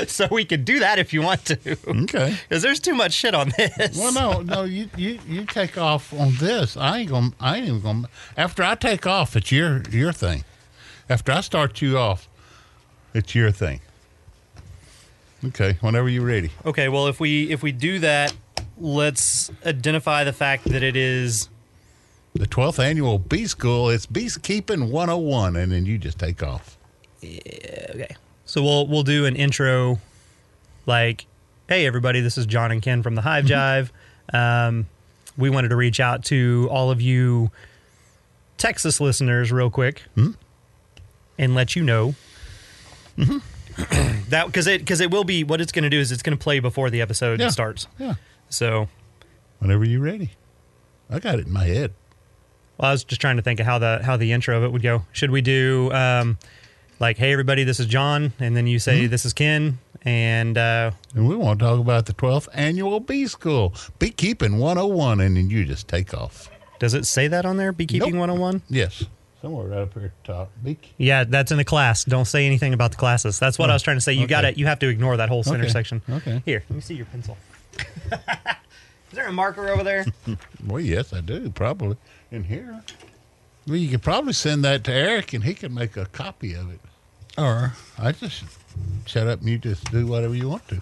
so 0.06 0.28
we 0.30 0.44
can 0.44 0.64
do 0.64 0.80
that 0.80 0.98
if 0.98 1.12
you 1.12 1.22
want 1.22 1.44
to, 1.46 1.58
okay. 1.86 2.36
because 2.48 2.62
there's 2.62 2.80
too 2.80 2.94
much 2.94 3.12
shit 3.12 3.34
on 3.34 3.52
this. 3.56 3.96
Well, 3.98 4.12
no, 4.12 4.42
no, 4.42 4.64
you, 4.64 4.88
you 4.96 5.18
you 5.26 5.44
take 5.44 5.78
off 5.78 6.12
on 6.12 6.34
this. 6.36 6.76
I 6.76 6.98
ain't 6.98 7.10
gonna. 7.10 7.32
I 7.40 7.56
ain't 7.56 7.68
even 7.68 7.80
gonna. 7.80 8.08
After 8.36 8.62
I 8.62 8.74
take 8.74 9.06
off, 9.06 9.36
it's 9.36 9.50
your 9.50 9.82
your 9.90 10.12
thing. 10.12 10.44
After 11.08 11.32
I 11.32 11.40
start 11.40 11.80
you 11.80 11.98
off, 11.98 12.28
it's 13.14 13.34
your 13.34 13.50
thing. 13.50 13.80
Okay, 15.44 15.78
whenever 15.80 16.08
you're 16.08 16.26
ready. 16.26 16.50
Okay, 16.66 16.88
well, 16.88 17.06
if 17.06 17.18
we 17.18 17.50
if 17.50 17.62
we 17.62 17.72
do 17.72 17.98
that, 18.00 18.34
let's 18.78 19.50
identify 19.64 20.24
the 20.24 20.32
fact 20.32 20.64
that 20.64 20.82
it 20.82 20.96
is 20.96 21.48
The 22.34 22.46
12th 22.46 22.78
annual 22.78 23.18
Bee 23.18 23.46
School. 23.46 23.90
It's 23.90 24.06
Beekeeping 24.06 24.90
101, 24.90 25.56
and 25.56 25.72
then 25.72 25.84
you 25.84 25.98
just 25.98 26.18
take 26.18 26.42
off. 26.42 26.78
okay. 27.24 28.16
So 28.44 28.62
we'll 28.62 28.86
we'll 28.86 29.02
do 29.02 29.26
an 29.26 29.36
intro, 29.36 29.98
like, 30.86 31.26
"Hey 31.68 31.86
everybody, 31.86 32.20
this 32.20 32.38
is 32.38 32.46
John 32.46 32.70
and 32.70 32.80
Ken 32.82 33.02
from 33.02 33.14
the 33.14 33.22
Hive 33.22 33.44
mm-hmm. 33.44 33.90
Jive. 34.34 34.66
Um, 34.68 34.86
we 35.36 35.50
wanted 35.50 35.68
to 35.68 35.76
reach 35.76 36.00
out 36.00 36.24
to 36.26 36.68
all 36.70 36.90
of 36.90 37.00
you 37.00 37.50
Texas 38.58 39.00
listeners 39.00 39.50
real 39.50 39.70
quick 39.70 40.02
hmm? 40.14 40.30
and 41.38 41.54
let 41.54 41.74
you 41.74 41.82
know 41.82 42.14
mm-hmm. 43.16 43.38
that 44.30 44.46
because 44.46 44.66
it 44.66 44.80
because 44.80 45.00
it 45.00 45.10
will 45.10 45.24
be 45.24 45.44
what 45.44 45.60
it's 45.60 45.72
going 45.72 45.84
to 45.84 45.90
do 45.90 45.98
is 45.98 46.12
it's 46.12 46.22
going 46.22 46.36
to 46.36 46.42
play 46.42 46.60
before 46.60 46.90
the 46.90 47.00
episode 47.00 47.40
Yeah. 47.40 47.48
starts. 47.48 47.86
Yeah, 47.98 48.14
So 48.48 48.88
whenever 49.58 49.84
you're 49.84 50.02
ready. 50.02 50.32
I 51.08 51.18
got 51.18 51.40
it 51.40 51.46
in 51.46 51.52
my 51.52 51.64
head. 51.64 51.92
Well, 52.80 52.88
I 52.88 52.92
was 52.92 53.04
just 53.04 53.20
trying 53.20 53.36
to 53.36 53.42
think 53.42 53.60
of 53.60 53.66
how 53.66 53.78
the 53.78 54.00
how 54.02 54.16
the 54.16 54.32
intro 54.32 54.56
of 54.56 54.64
it 54.64 54.72
would 54.72 54.82
go. 54.82 55.04
Should 55.12 55.30
we 55.30 55.42
do 55.42 55.92
um, 55.92 56.38
like, 56.98 57.18
"Hey 57.18 57.30
everybody, 57.30 57.62
this 57.64 57.78
is 57.78 57.84
John," 57.86 58.32
and 58.40 58.56
then 58.56 58.66
you 58.66 58.78
say, 58.78 59.06
"This 59.06 59.26
is 59.26 59.34
Ken," 59.34 59.78
and 60.02 60.56
uh, 60.56 60.92
And 61.14 61.28
we 61.28 61.36
want 61.36 61.58
to 61.58 61.64
talk 61.66 61.78
about 61.78 62.06
the 62.06 62.14
12th 62.14 62.48
annual 62.54 62.98
Bee 63.00 63.26
School, 63.26 63.74
Beekeeping 63.98 64.56
101, 64.58 65.20
and 65.20 65.36
then 65.36 65.50
you 65.50 65.66
just 65.66 65.88
take 65.88 66.14
off. 66.14 66.50
does 66.78 66.94
it 66.94 67.04
say 67.06 67.28
that 67.28 67.44
on 67.44 67.58
there? 67.58 67.72
Beekeeping 67.72 68.12
Nope. 68.14 68.20
101? 68.20 68.62
Yes. 68.70 69.04
Somewhere 69.42 69.66
right 69.66 69.80
up 69.80 69.92
here 69.92 70.04
at 70.06 70.24
the 70.26 70.32
top. 70.32 70.50
Beek. 70.64 70.94
Yeah, 70.96 71.24
that's 71.24 71.50
in 71.52 71.58
the 71.58 71.64
class. 71.64 72.04
Don't 72.04 72.24
say 72.26 72.46
anything 72.46 72.72
about 72.72 72.92
the 72.92 72.96
classes. 72.96 73.38
That's 73.38 73.58
what 73.58 73.68
I 73.68 73.74
was 73.74 73.82
trying 73.82 73.98
to 73.98 74.00
say. 74.02 74.12
You 74.14 74.20
Okay. 74.24 74.28
got 74.30 74.44
it. 74.46 74.56
You 74.56 74.64
have 74.66 74.78
to 74.78 74.88
ignore 74.88 75.18
that 75.18 75.28
whole 75.28 75.42
center 75.42 75.64
Okay. 75.64 75.72
section. 75.72 76.00
Okay. 76.08 76.40
Here, 76.46 76.62
let 76.70 76.74
me 76.76 76.80
see 76.80 76.94
your 76.94 77.06
pencil. 77.06 77.36
is 78.12 78.12
there 79.12 79.26
a 79.26 79.32
marker 79.32 79.68
over 79.68 79.82
there? 79.84 80.06
Well, 80.66 80.80
yes, 80.80 81.12
I 81.14 81.20
do, 81.22 81.50
probably. 81.50 81.96
In 82.30 82.44
here. 82.44 82.82
Well, 83.66 83.76
you 83.76 83.88
could 83.88 84.02
probably 84.02 84.32
send 84.32 84.64
that 84.64 84.84
to 84.84 84.92
Eric, 84.92 85.32
and 85.32 85.44
he 85.44 85.54
could 85.54 85.72
make 85.74 85.96
a 85.96 86.06
copy 86.06 86.54
of 86.54 86.70
it. 86.72 86.80
Or 87.36 87.74
I 87.98 88.12
just 88.12 88.44
shut 89.06 89.26
up 89.26 89.40
and 89.40 89.48
you 89.48 89.58
just 89.58 89.90
do 89.90 90.06
whatever 90.06 90.34
you 90.34 90.48
want 90.48 90.62
to. 90.68 90.80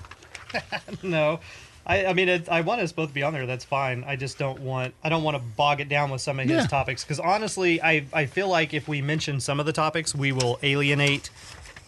no. 1.03 1.41
I, 1.87 2.07
I 2.07 2.13
mean, 2.13 2.29
it, 2.29 2.49
I 2.49 2.61
want 2.61 2.81
us 2.83 2.93
both 2.93 3.09
to 3.09 3.15
be 3.15 3.23
on 3.23 3.33
there. 3.33 3.47
That's 3.47 3.65
fine. 3.65 4.05
I 4.07 4.17
just 4.17 4.39
don't 4.39 4.61
want. 4.61 4.95
I 5.03 5.09
don't 5.09 5.23
want 5.23 5.37
to 5.37 5.43
bog 5.43 5.81
it 5.81 5.89
down 5.89 6.11
with 6.11 6.21
some 6.21 6.39
of 6.39 6.47
his 6.49 6.67
topics 6.67 7.03
because 7.03 7.19
honestly, 7.19 7.81
I 7.83 8.05
I 8.13 8.27
feel 8.27 8.49
like 8.49 8.75
if 8.75 8.89
we 8.89 9.01
mention 9.01 9.41
some 9.41 9.59
of 9.59 9.65
the 9.67 9.73
topics, 9.73 10.15
we 10.15 10.33
will 10.33 10.59
alienate 10.63 11.31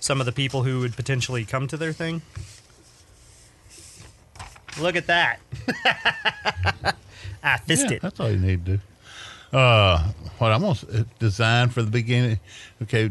some 0.01 0.19
of 0.21 0.25
the 0.27 0.33
people 0.33 0.63
who 0.63 0.81
would 0.81 0.97
potentially 0.97 1.45
come 1.45 1.67
to 1.69 1.77
their 1.77 1.93
thing. 1.93 2.23
Look 4.81 4.97
at 4.97 5.07
that! 5.09 5.41
I 7.43 7.59
fist 7.59 7.87
Yeah, 7.91 7.97
it. 7.97 8.03
that's 8.03 8.21
all 8.21 8.31
you 8.31 8.39
need 8.39 8.65
to 8.67 8.77
do. 8.77 8.83
Uh, 9.53 10.13
what 10.39 10.53
I'm 10.53 10.61
going 10.61 10.75
to 10.77 11.07
design 11.19 11.69
for 11.71 11.83
the 11.83 11.91
beginning. 11.91 12.39
Okay, 12.83 13.11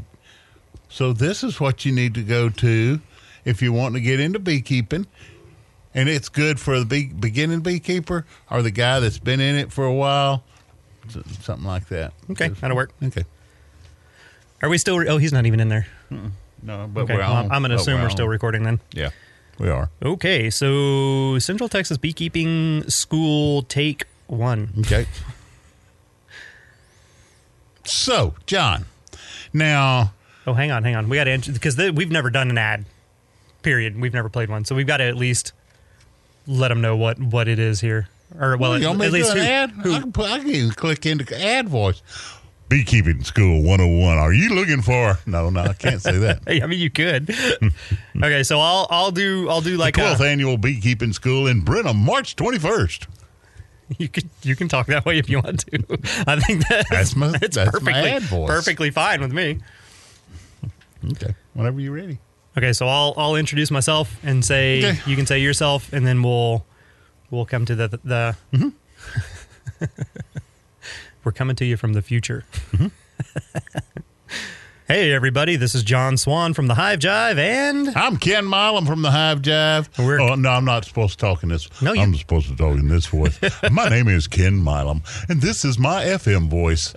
so 0.87 1.13
this 1.13 1.43
is 1.43 1.59
what 1.59 1.85
you 1.85 1.91
need 1.91 2.13
to 2.15 2.23
go 2.23 2.49
to 2.49 2.99
if 3.45 3.61
you 3.61 3.73
want 3.73 3.95
to 3.95 4.01
get 4.01 4.19
into 4.19 4.39
beekeeping. 4.39 5.05
And 5.93 6.07
it's 6.07 6.29
good 6.29 6.59
for 6.59 6.79
the 6.79 6.85
bee, 6.85 7.07
beginning 7.07 7.61
beekeeper 7.61 8.25
or 8.51 8.61
the 8.61 8.71
guy 8.71 8.99
that's 8.99 9.17
been 9.17 9.39
in 9.39 9.55
it 9.55 9.71
for 9.71 9.85
a 9.85 9.93
while, 9.93 10.43
something 11.41 11.65
like 11.65 11.87
that. 11.89 12.13
Okay, 12.29 12.49
that'll 12.49 12.77
work. 12.77 12.91
Okay. 13.03 13.25
Are 14.61 14.69
we 14.69 14.77
still? 14.77 14.99
Re- 14.99 15.07
oh, 15.07 15.17
he's 15.17 15.33
not 15.33 15.45
even 15.45 15.59
in 15.59 15.67
there. 15.69 15.87
No, 16.61 16.87
but 16.93 17.01
Okay, 17.01 17.13
we're 17.15 17.19
well, 17.21 17.33
on. 17.33 17.51
I'm 17.51 17.61
going 17.61 17.71
to 17.71 17.77
assume 17.77 17.95
we're, 17.99 18.05
on. 18.05 18.11
still 18.11 18.27
recording 18.27 18.63
then. 18.63 18.79
Yeah, 18.93 19.09
we 19.57 19.69
are. 19.69 19.89
Okay, 20.03 20.49
so 20.49 21.39
Central 21.39 21.69
Texas 21.69 21.97
Beekeeping 21.97 22.87
School 22.89 23.63
Take 23.63 24.05
One. 24.27 24.73
Okay. 24.79 25.05
so, 27.89 28.35
John, 28.45 28.85
now 29.53 30.13
Oh, 30.49 30.53
hang 30.53 30.71
on, 30.71 30.83
hang 30.83 30.95
on. 30.95 31.09
We 31.09 31.17
got 31.17 31.25
to 31.25 31.31
enter 31.31 31.51
because 31.51 31.77
we've 31.77 32.09
never 32.09 32.31
done 32.31 32.49
an 32.49 32.57
ad. 32.57 32.85
Period. 33.61 33.99
We've 33.99 34.13
never 34.13 34.29
played 34.29 34.49
one, 34.49 34.65
so 34.65 34.73
we've 34.73 34.87
got 34.87 34.97
to 34.97 35.03
at 35.03 35.15
least 35.15 35.53
let 36.47 36.69
them 36.69 36.81
know 36.81 36.95
what 36.97 37.19
what 37.19 37.47
it 37.47 37.59
is 37.59 37.81
here, 37.81 38.07
or 38.39 38.57
well, 38.57 38.75
you 38.79 38.85
at, 38.85 38.87
want 38.87 38.99
me 38.99 39.05
at 39.05 39.11
least 39.11 39.33
do 39.33 39.39
an 39.39 39.45
who, 39.45 39.51
ad? 39.51 39.69
who- 39.71 39.93
I, 39.93 39.99
can 39.99 40.11
put, 40.11 40.31
I 40.31 40.39
can 40.39 40.49
even 40.49 40.71
click 40.71 41.05
into 41.05 41.39
ad 41.39 41.69
voice. 41.69 42.01
Beekeeping 42.67 43.23
School 43.23 43.61
101. 43.63 44.17
Are 44.17 44.33
you 44.33 44.55
looking 44.55 44.81
for? 44.81 45.19
No, 45.27 45.49
no, 45.49 45.61
I 45.61 45.73
can't 45.73 46.01
say 46.01 46.17
that. 46.17 46.41
I 46.47 46.65
mean, 46.65 46.79
you 46.79 46.89
could. 46.89 47.29
okay, 48.15 48.41
so 48.43 48.59
I'll 48.59 48.87
I'll 48.89 49.11
do 49.11 49.49
I'll 49.49 49.61
do 49.61 49.77
like 49.77 49.95
the 49.95 50.01
a, 50.01 50.15
12th 50.15 50.21
annual 50.31 50.57
Beekeeping 50.57 51.13
School 51.13 51.45
in 51.45 51.61
Brenham, 51.61 51.97
March 51.97 52.35
21st. 52.35 53.07
you 53.97 54.07
can 54.07 54.29
you 54.43 54.55
can 54.55 54.67
talk 54.67 54.87
that 54.87 55.05
way 55.05 55.17
if 55.17 55.29
you 55.29 55.39
want 55.41 55.59
to. 55.61 55.83
I 56.27 56.39
think 56.39 56.67
that 56.67 56.85
That's 56.89 57.15
my- 57.15 57.29
that's 57.37 57.57
perfectly 57.57 58.19
perfectly 58.47 58.91
fine 58.91 59.21
with 59.21 59.33
me. 59.33 59.59
Okay, 61.11 61.33
whenever 61.53 61.79
you're 61.79 61.93
ready. 61.93 62.19
Okay, 62.57 62.73
so 62.73 62.87
I'll 62.87 63.13
I'll 63.17 63.35
introduce 63.35 63.71
myself 63.71 64.17
and 64.23 64.43
say 64.43 64.79
Okay. 64.79 64.99
you 65.09 65.15
can 65.15 65.25
say 65.25 65.39
yourself, 65.39 65.91
and 65.93 66.05
then 66.05 66.21
we'll 66.23 66.65
we'll 67.31 67.45
come 67.45 67.65
to 67.65 67.75
the 67.75 67.87
the. 68.03 68.35
Mm-hmm. 68.53 69.85
We're 71.23 71.31
coming 71.33 71.55
to 71.57 71.65
you 71.65 71.77
from 71.77 71.93
the 71.93 72.01
future. 72.01 72.45
Mm-hmm. 72.71 72.87
hey 74.89 75.13
everybody, 75.13 75.55
this 75.55 75.75
is 75.75 75.83
John 75.83 76.17
Swan 76.17 76.53
from 76.53 76.67
the 76.67 76.73
Hive 76.75 76.99
Jive, 76.99 77.37
and 77.37 77.89
I'm 77.95 78.17
Ken 78.17 78.43
Milam 78.45 78.85
from 78.85 79.01
the 79.03 79.11
Hive 79.11 79.41
Jive. 79.41 79.87
We're- 79.97 80.21
oh, 80.21 80.35
no, 80.35 80.49
I'm 80.49 80.65
not 80.65 80.83
supposed 80.85 81.19
to 81.19 81.25
talk 81.25 81.43
in 81.43 81.49
this. 81.49 81.69
No, 81.81 81.93
you- 81.93 82.01
I'm 82.01 82.15
supposed 82.15 82.47
to 82.49 82.55
talk 82.55 82.77
in 82.77 82.87
this 82.89 83.05
voice. 83.05 83.39
my 83.71 83.87
name 83.87 84.07
is 84.07 84.27
Ken 84.27 84.61
Milam, 84.63 85.01
and 85.29 85.41
this 85.41 85.63
is 85.63 85.79
my 85.79 86.03
FM 86.05 86.49
voice. 86.49 86.93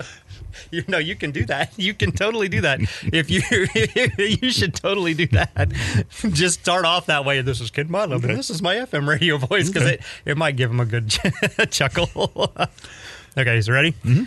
you 0.70 0.82
know 0.88 0.98
you 0.98 1.14
can 1.14 1.30
do 1.30 1.44
that. 1.46 1.72
You 1.78 1.94
can 1.94 2.12
totally 2.12 2.48
do 2.48 2.62
that. 2.62 2.80
If 3.12 3.30
you 3.30 3.42
you 4.42 4.50
should 4.50 4.74
totally 4.74 5.14
do 5.14 5.26
that. 5.28 5.72
Just 6.32 6.60
start 6.60 6.84
off 6.84 7.06
that 7.06 7.24
way. 7.24 7.40
This 7.42 7.60
is 7.60 7.70
Ken 7.70 7.90
Milam, 7.90 8.24
and 8.24 8.36
this 8.38 8.50
is 8.50 8.60
my 8.62 8.74
FM 8.76 9.06
radio 9.06 9.36
voice 9.38 9.68
because 9.68 9.82
Okay. 9.84 9.94
it 9.94 10.02
it 10.32 10.36
might 10.36 10.56
give 10.56 10.70
him 10.70 10.80
a 10.80 10.86
good 10.86 11.08
chuckle. 11.70 12.52
okay, 13.36 13.60
so 13.60 13.72
ready? 13.72 13.92
Mm-hmm. 13.92 14.24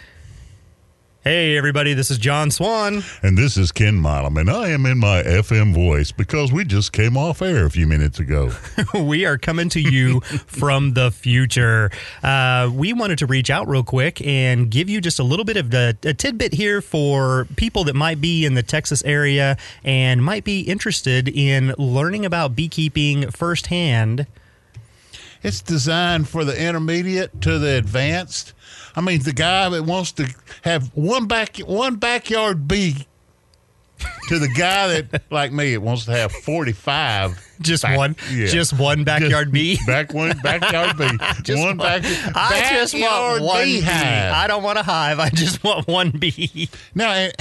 Hey, 1.28 1.58
everybody, 1.58 1.96
this 1.96 2.12
is 2.12 2.20
John 2.20 2.52
Swan. 2.52 3.04
And 3.24 3.36
this 3.36 3.58
is 3.58 3.72
Ken 3.72 4.00
Milam, 4.00 4.38
and 4.38 4.48
I 4.48 4.70
am 4.70 4.86
in 4.86 5.00
my 5.00 5.24
FM 5.24 5.74
voice 5.74 6.12
because 6.12 6.54
we 6.54 6.66
just 6.66 6.94
came 6.94 7.18
off 7.18 7.42
air 7.42 7.66
a 7.66 7.72
few 7.72 7.88
minutes 7.88 8.20
ago. 8.20 8.52
we 8.94 9.26
are 9.26 9.40
coming 9.40 9.68
to 9.70 9.82
you 9.82 10.20
from 10.46 10.94
the 10.94 11.10
future. 11.10 11.90
Uh, 12.22 12.70
we 12.72 12.94
wanted 12.94 13.18
to 13.18 13.26
reach 13.26 13.50
out 13.50 13.68
real 13.68 13.82
quick 13.82 14.22
and 14.24 14.70
give 14.70 14.88
you 14.88 15.02
just 15.02 15.18
a 15.18 15.24
little 15.24 15.46
bit 15.46 15.58
of 15.58 15.74
a, 15.74 15.98
a 16.04 16.14
tidbit 16.14 16.54
here 16.54 16.80
for 16.80 17.48
people 17.56 17.86
that 17.86 17.96
might 17.96 18.22
be 18.22 18.46
in 18.46 18.54
the 18.54 18.62
Texas 18.62 19.04
area 19.04 19.58
and 19.84 20.24
might 20.24 20.44
be 20.44 20.62
interested 20.62 21.28
in 21.28 21.74
learning 21.80 22.24
about 22.24 22.56
beekeeping 22.56 23.32
firsthand. 23.32 24.28
It's 25.46 25.62
designed 25.62 26.28
for 26.28 26.44
the 26.44 26.60
intermediate 26.60 27.40
to 27.42 27.60
the 27.60 27.78
advanced. 27.78 28.54
I 28.96 29.02
mean, 29.02 29.22
the 29.22 29.32
guy 29.32 29.70
that 29.70 29.84
wants 29.84 30.12
to 30.14 30.28
have 30.64 30.88
one 30.96 31.28
back 31.28 31.58
one 31.60 31.98
backyard 31.98 32.68
bee 32.68 33.06
to 34.28 34.40
the 34.40 34.48
guy 34.48 34.88
that, 34.88 35.22
like 35.30 35.52
me, 35.52 35.74
it 35.74 35.84
wants 35.84 36.06
to 36.06 36.14
have 36.14 36.32
forty 36.32 36.72
five. 36.72 37.40
Just 37.62 37.84
one, 37.84 38.16
just 38.32 38.78
one 38.80 39.04
backyard 39.04 39.52
bee. 39.52 39.78
Back 39.86 40.16
one 40.16 40.36
backyard 40.44 40.98
bee. 40.98 41.16
Just 41.44 41.60
one, 41.60 41.78
one. 41.78 42.02
back. 42.02 42.02
I 42.36 42.72
just 42.74 42.94
want 42.96 43.04
backyard 43.04 43.42
one 43.44 43.64
bee. 43.64 43.80
beehive. 43.82 44.34
I 44.34 44.48
don't 44.48 44.64
want 44.64 44.80
a 44.80 44.84
hive. 44.84 45.20
I 45.20 45.30
just 45.30 45.64
want 45.64 45.88
one 45.88 46.10
bee. 46.10 46.70
Now, 46.96 47.12
and, 47.12 47.34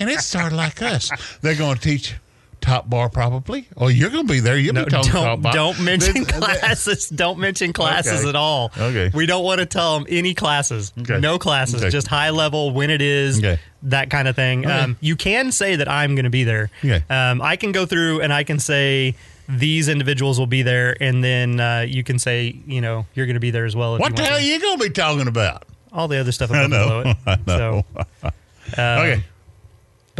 and 0.00 0.08
it 0.08 0.20
started 0.20 0.54
like 0.54 0.80
us. 0.80 1.10
They're 1.42 1.56
going 1.56 1.74
to 1.74 1.80
teach 1.80 2.14
top 2.60 2.88
bar 2.90 3.08
probably. 3.08 3.66
Oh, 3.76 3.88
you're 3.88 4.10
going 4.10 4.26
to 4.26 4.32
be 4.32 4.40
there. 4.40 4.56
You'll 4.56 4.74
No, 4.74 4.84
be 4.84 4.90
talking 4.90 5.10
top 5.10 5.24
don't 5.24 5.42
bar. 5.42 5.52
don't 5.52 5.80
mention 5.80 6.24
classes. 6.26 7.08
Don't 7.08 7.38
mention 7.38 7.72
classes 7.72 8.20
Okay. 8.20 8.28
at 8.28 8.36
all. 8.36 8.70
Okay. 8.78 9.10
We 9.14 9.26
don't 9.26 9.44
want 9.44 9.60
to 9.60 9.66
tell 9.66 9.98
them 9.98 10.06
any 10.08 10.34
classes. 10.34 10.92
Okay. 11.00 11.18
No 11.20 11.38
classes. 11.38 11.82
Okay. 11.82 11.90
Just 11.90 12.06
high 12.08 12.30
level 12.30 12.72
when 12.72 12.90
it 12.90 13.02
is. 13.02 13.38
Okay. 13.38 13.58
That 13.84 14.10
kind 14.10 14.28
of 14.28 14.36
thing. 14.36 14.66
Um, 14.66 14.96
you 15.00 15.16
can 15.16 15.52
say 15.52 15.76
that 15.76 15.88
I'm 15.88 16.14
going 16.14 16.24
to 16.24 16.30
be 16.30 16.44
there. 16.44 16.70
Okay. 16.84 17.02
Um, 17.08 17.40
I 17.40 17.56
can 17.56 17.72
go 17.72 17.86
through 17.86 18.20
and 18.20 18.32
I 18.32 18.44
can 18.44 18.58
say 18.58 19.14
these 19.48 19.88
individuals 19.88 20.38
will 20.38 20.46
be 20.46 20.62
there, 20.62 20.96
and 21.02 21.24
then 21.24 21.58
uh, 21.58 21.84
you 21.88 22.04
can 22.04 22.18
say 22.18 22.54
you 22.66 22.80
know 22.80 23.06
you're 23.14 23.26
going 23.26 23.34
to 23.34 23.40
be 23.40 23.50
there 23.50 23.64
as 23.64 23.74
well. 23.74 23.98
What 23.98 24.14
the 24.14 24.22
hell 24.22 24.36
to. 24.36 24.42
are 24.42 24.46
you 24.46 24.60
going 24.60 24.78
to 24.78 24.84
be 24.84 24.90
talking 24.90 25.26
about? 25.26 25.64
All 25.92 26.06
the 26.08 26.18
other 26.18 26.30
stuff 26.30 26.52
I 26.52 26.62
and 26.62 26.70
below 26.70 27.02
know. 27.02 27.10
it. 27.10 27.16
I 27.26 27.36
know. 27.46 27.84
So, 27.96 28.28
um, 28.28 28.98
okay, 29.00 29.24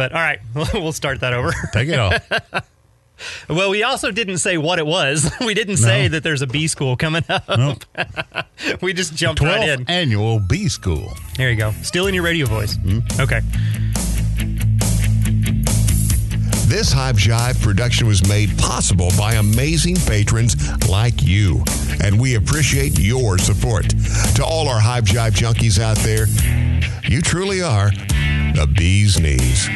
but 0.01 0.13
all 0.13 0.19
right, 0.19 0.39
we'll 0.73 0.93
start 0.93 1.19
that 1.19 1.31
over. 1.33 1.51
take 1.73 1.87
it 1.89 1.99
off. 1.99 2.65
Well, 3.47 3.69
we 3.69 3.83
also 3.83 4.09
didn't 4.09 4.39
say 4.39 4.57
what 4.57 4.79
it 4.79 4.85
was. 4.87 5.31
We 5.45 5.53
didn't 5.53 5.77
say 5.77 6.07
that 6.07 6.23
there's 6.23 6.41
a 6.41 6.47
Bee 6.47 6.67
school 6.67 6.97
coming 6.97 7.21
up. 7.29 7.47
No. 7.47 7.75
we 8.81 8.93
just 8.93 9.13
jumped 9.13 9.41
right 9.41 9.69
in. 9.69 9.87
annual 9.87 10.39
Bee 10.39 10.67
school. 10.69 11.13
There 11.37 11.51
you 11.51 11.55
go. 11.55 11.71
Still 11.83 12.07
in 12.07 12.15
your 12.15 12.23
radio 12.23 12.47
voice. 12.47 12.77
Mm-hmm. 12.77 13.21
Okay. 13.21 13.41
This 16.71 16.93
Hive 16.93 17.17
Jive 17.17 17.61
production 17.61 18.07
was 18.07 18.25
made 18.29 18.57
possible 18.57 19.09
by 19.17 19.33
amazing 19.33 19.97
patrons 19.97 20.55
like 20.87 21.21
you, 21.21 21.65
and 22.01 22.17
we 22.17 22.35
appreciate 22.35 22.97
your 22.97 23.37
support. 23.37 23.89
To 24.35 24.45
all 24.45 24.69
our 24.69 24.79
Hive 24.79 25.03
Jive 25.03 25.31
junkies 25.31 25.81
out 25.81 25.97
there, 25.97 26.27
you 27.03 27.21
truly 27.21 27.61
are 27.61 27.91
the 28.55 28.73
bee's 28.73 29.19
knees. 29.19 29.67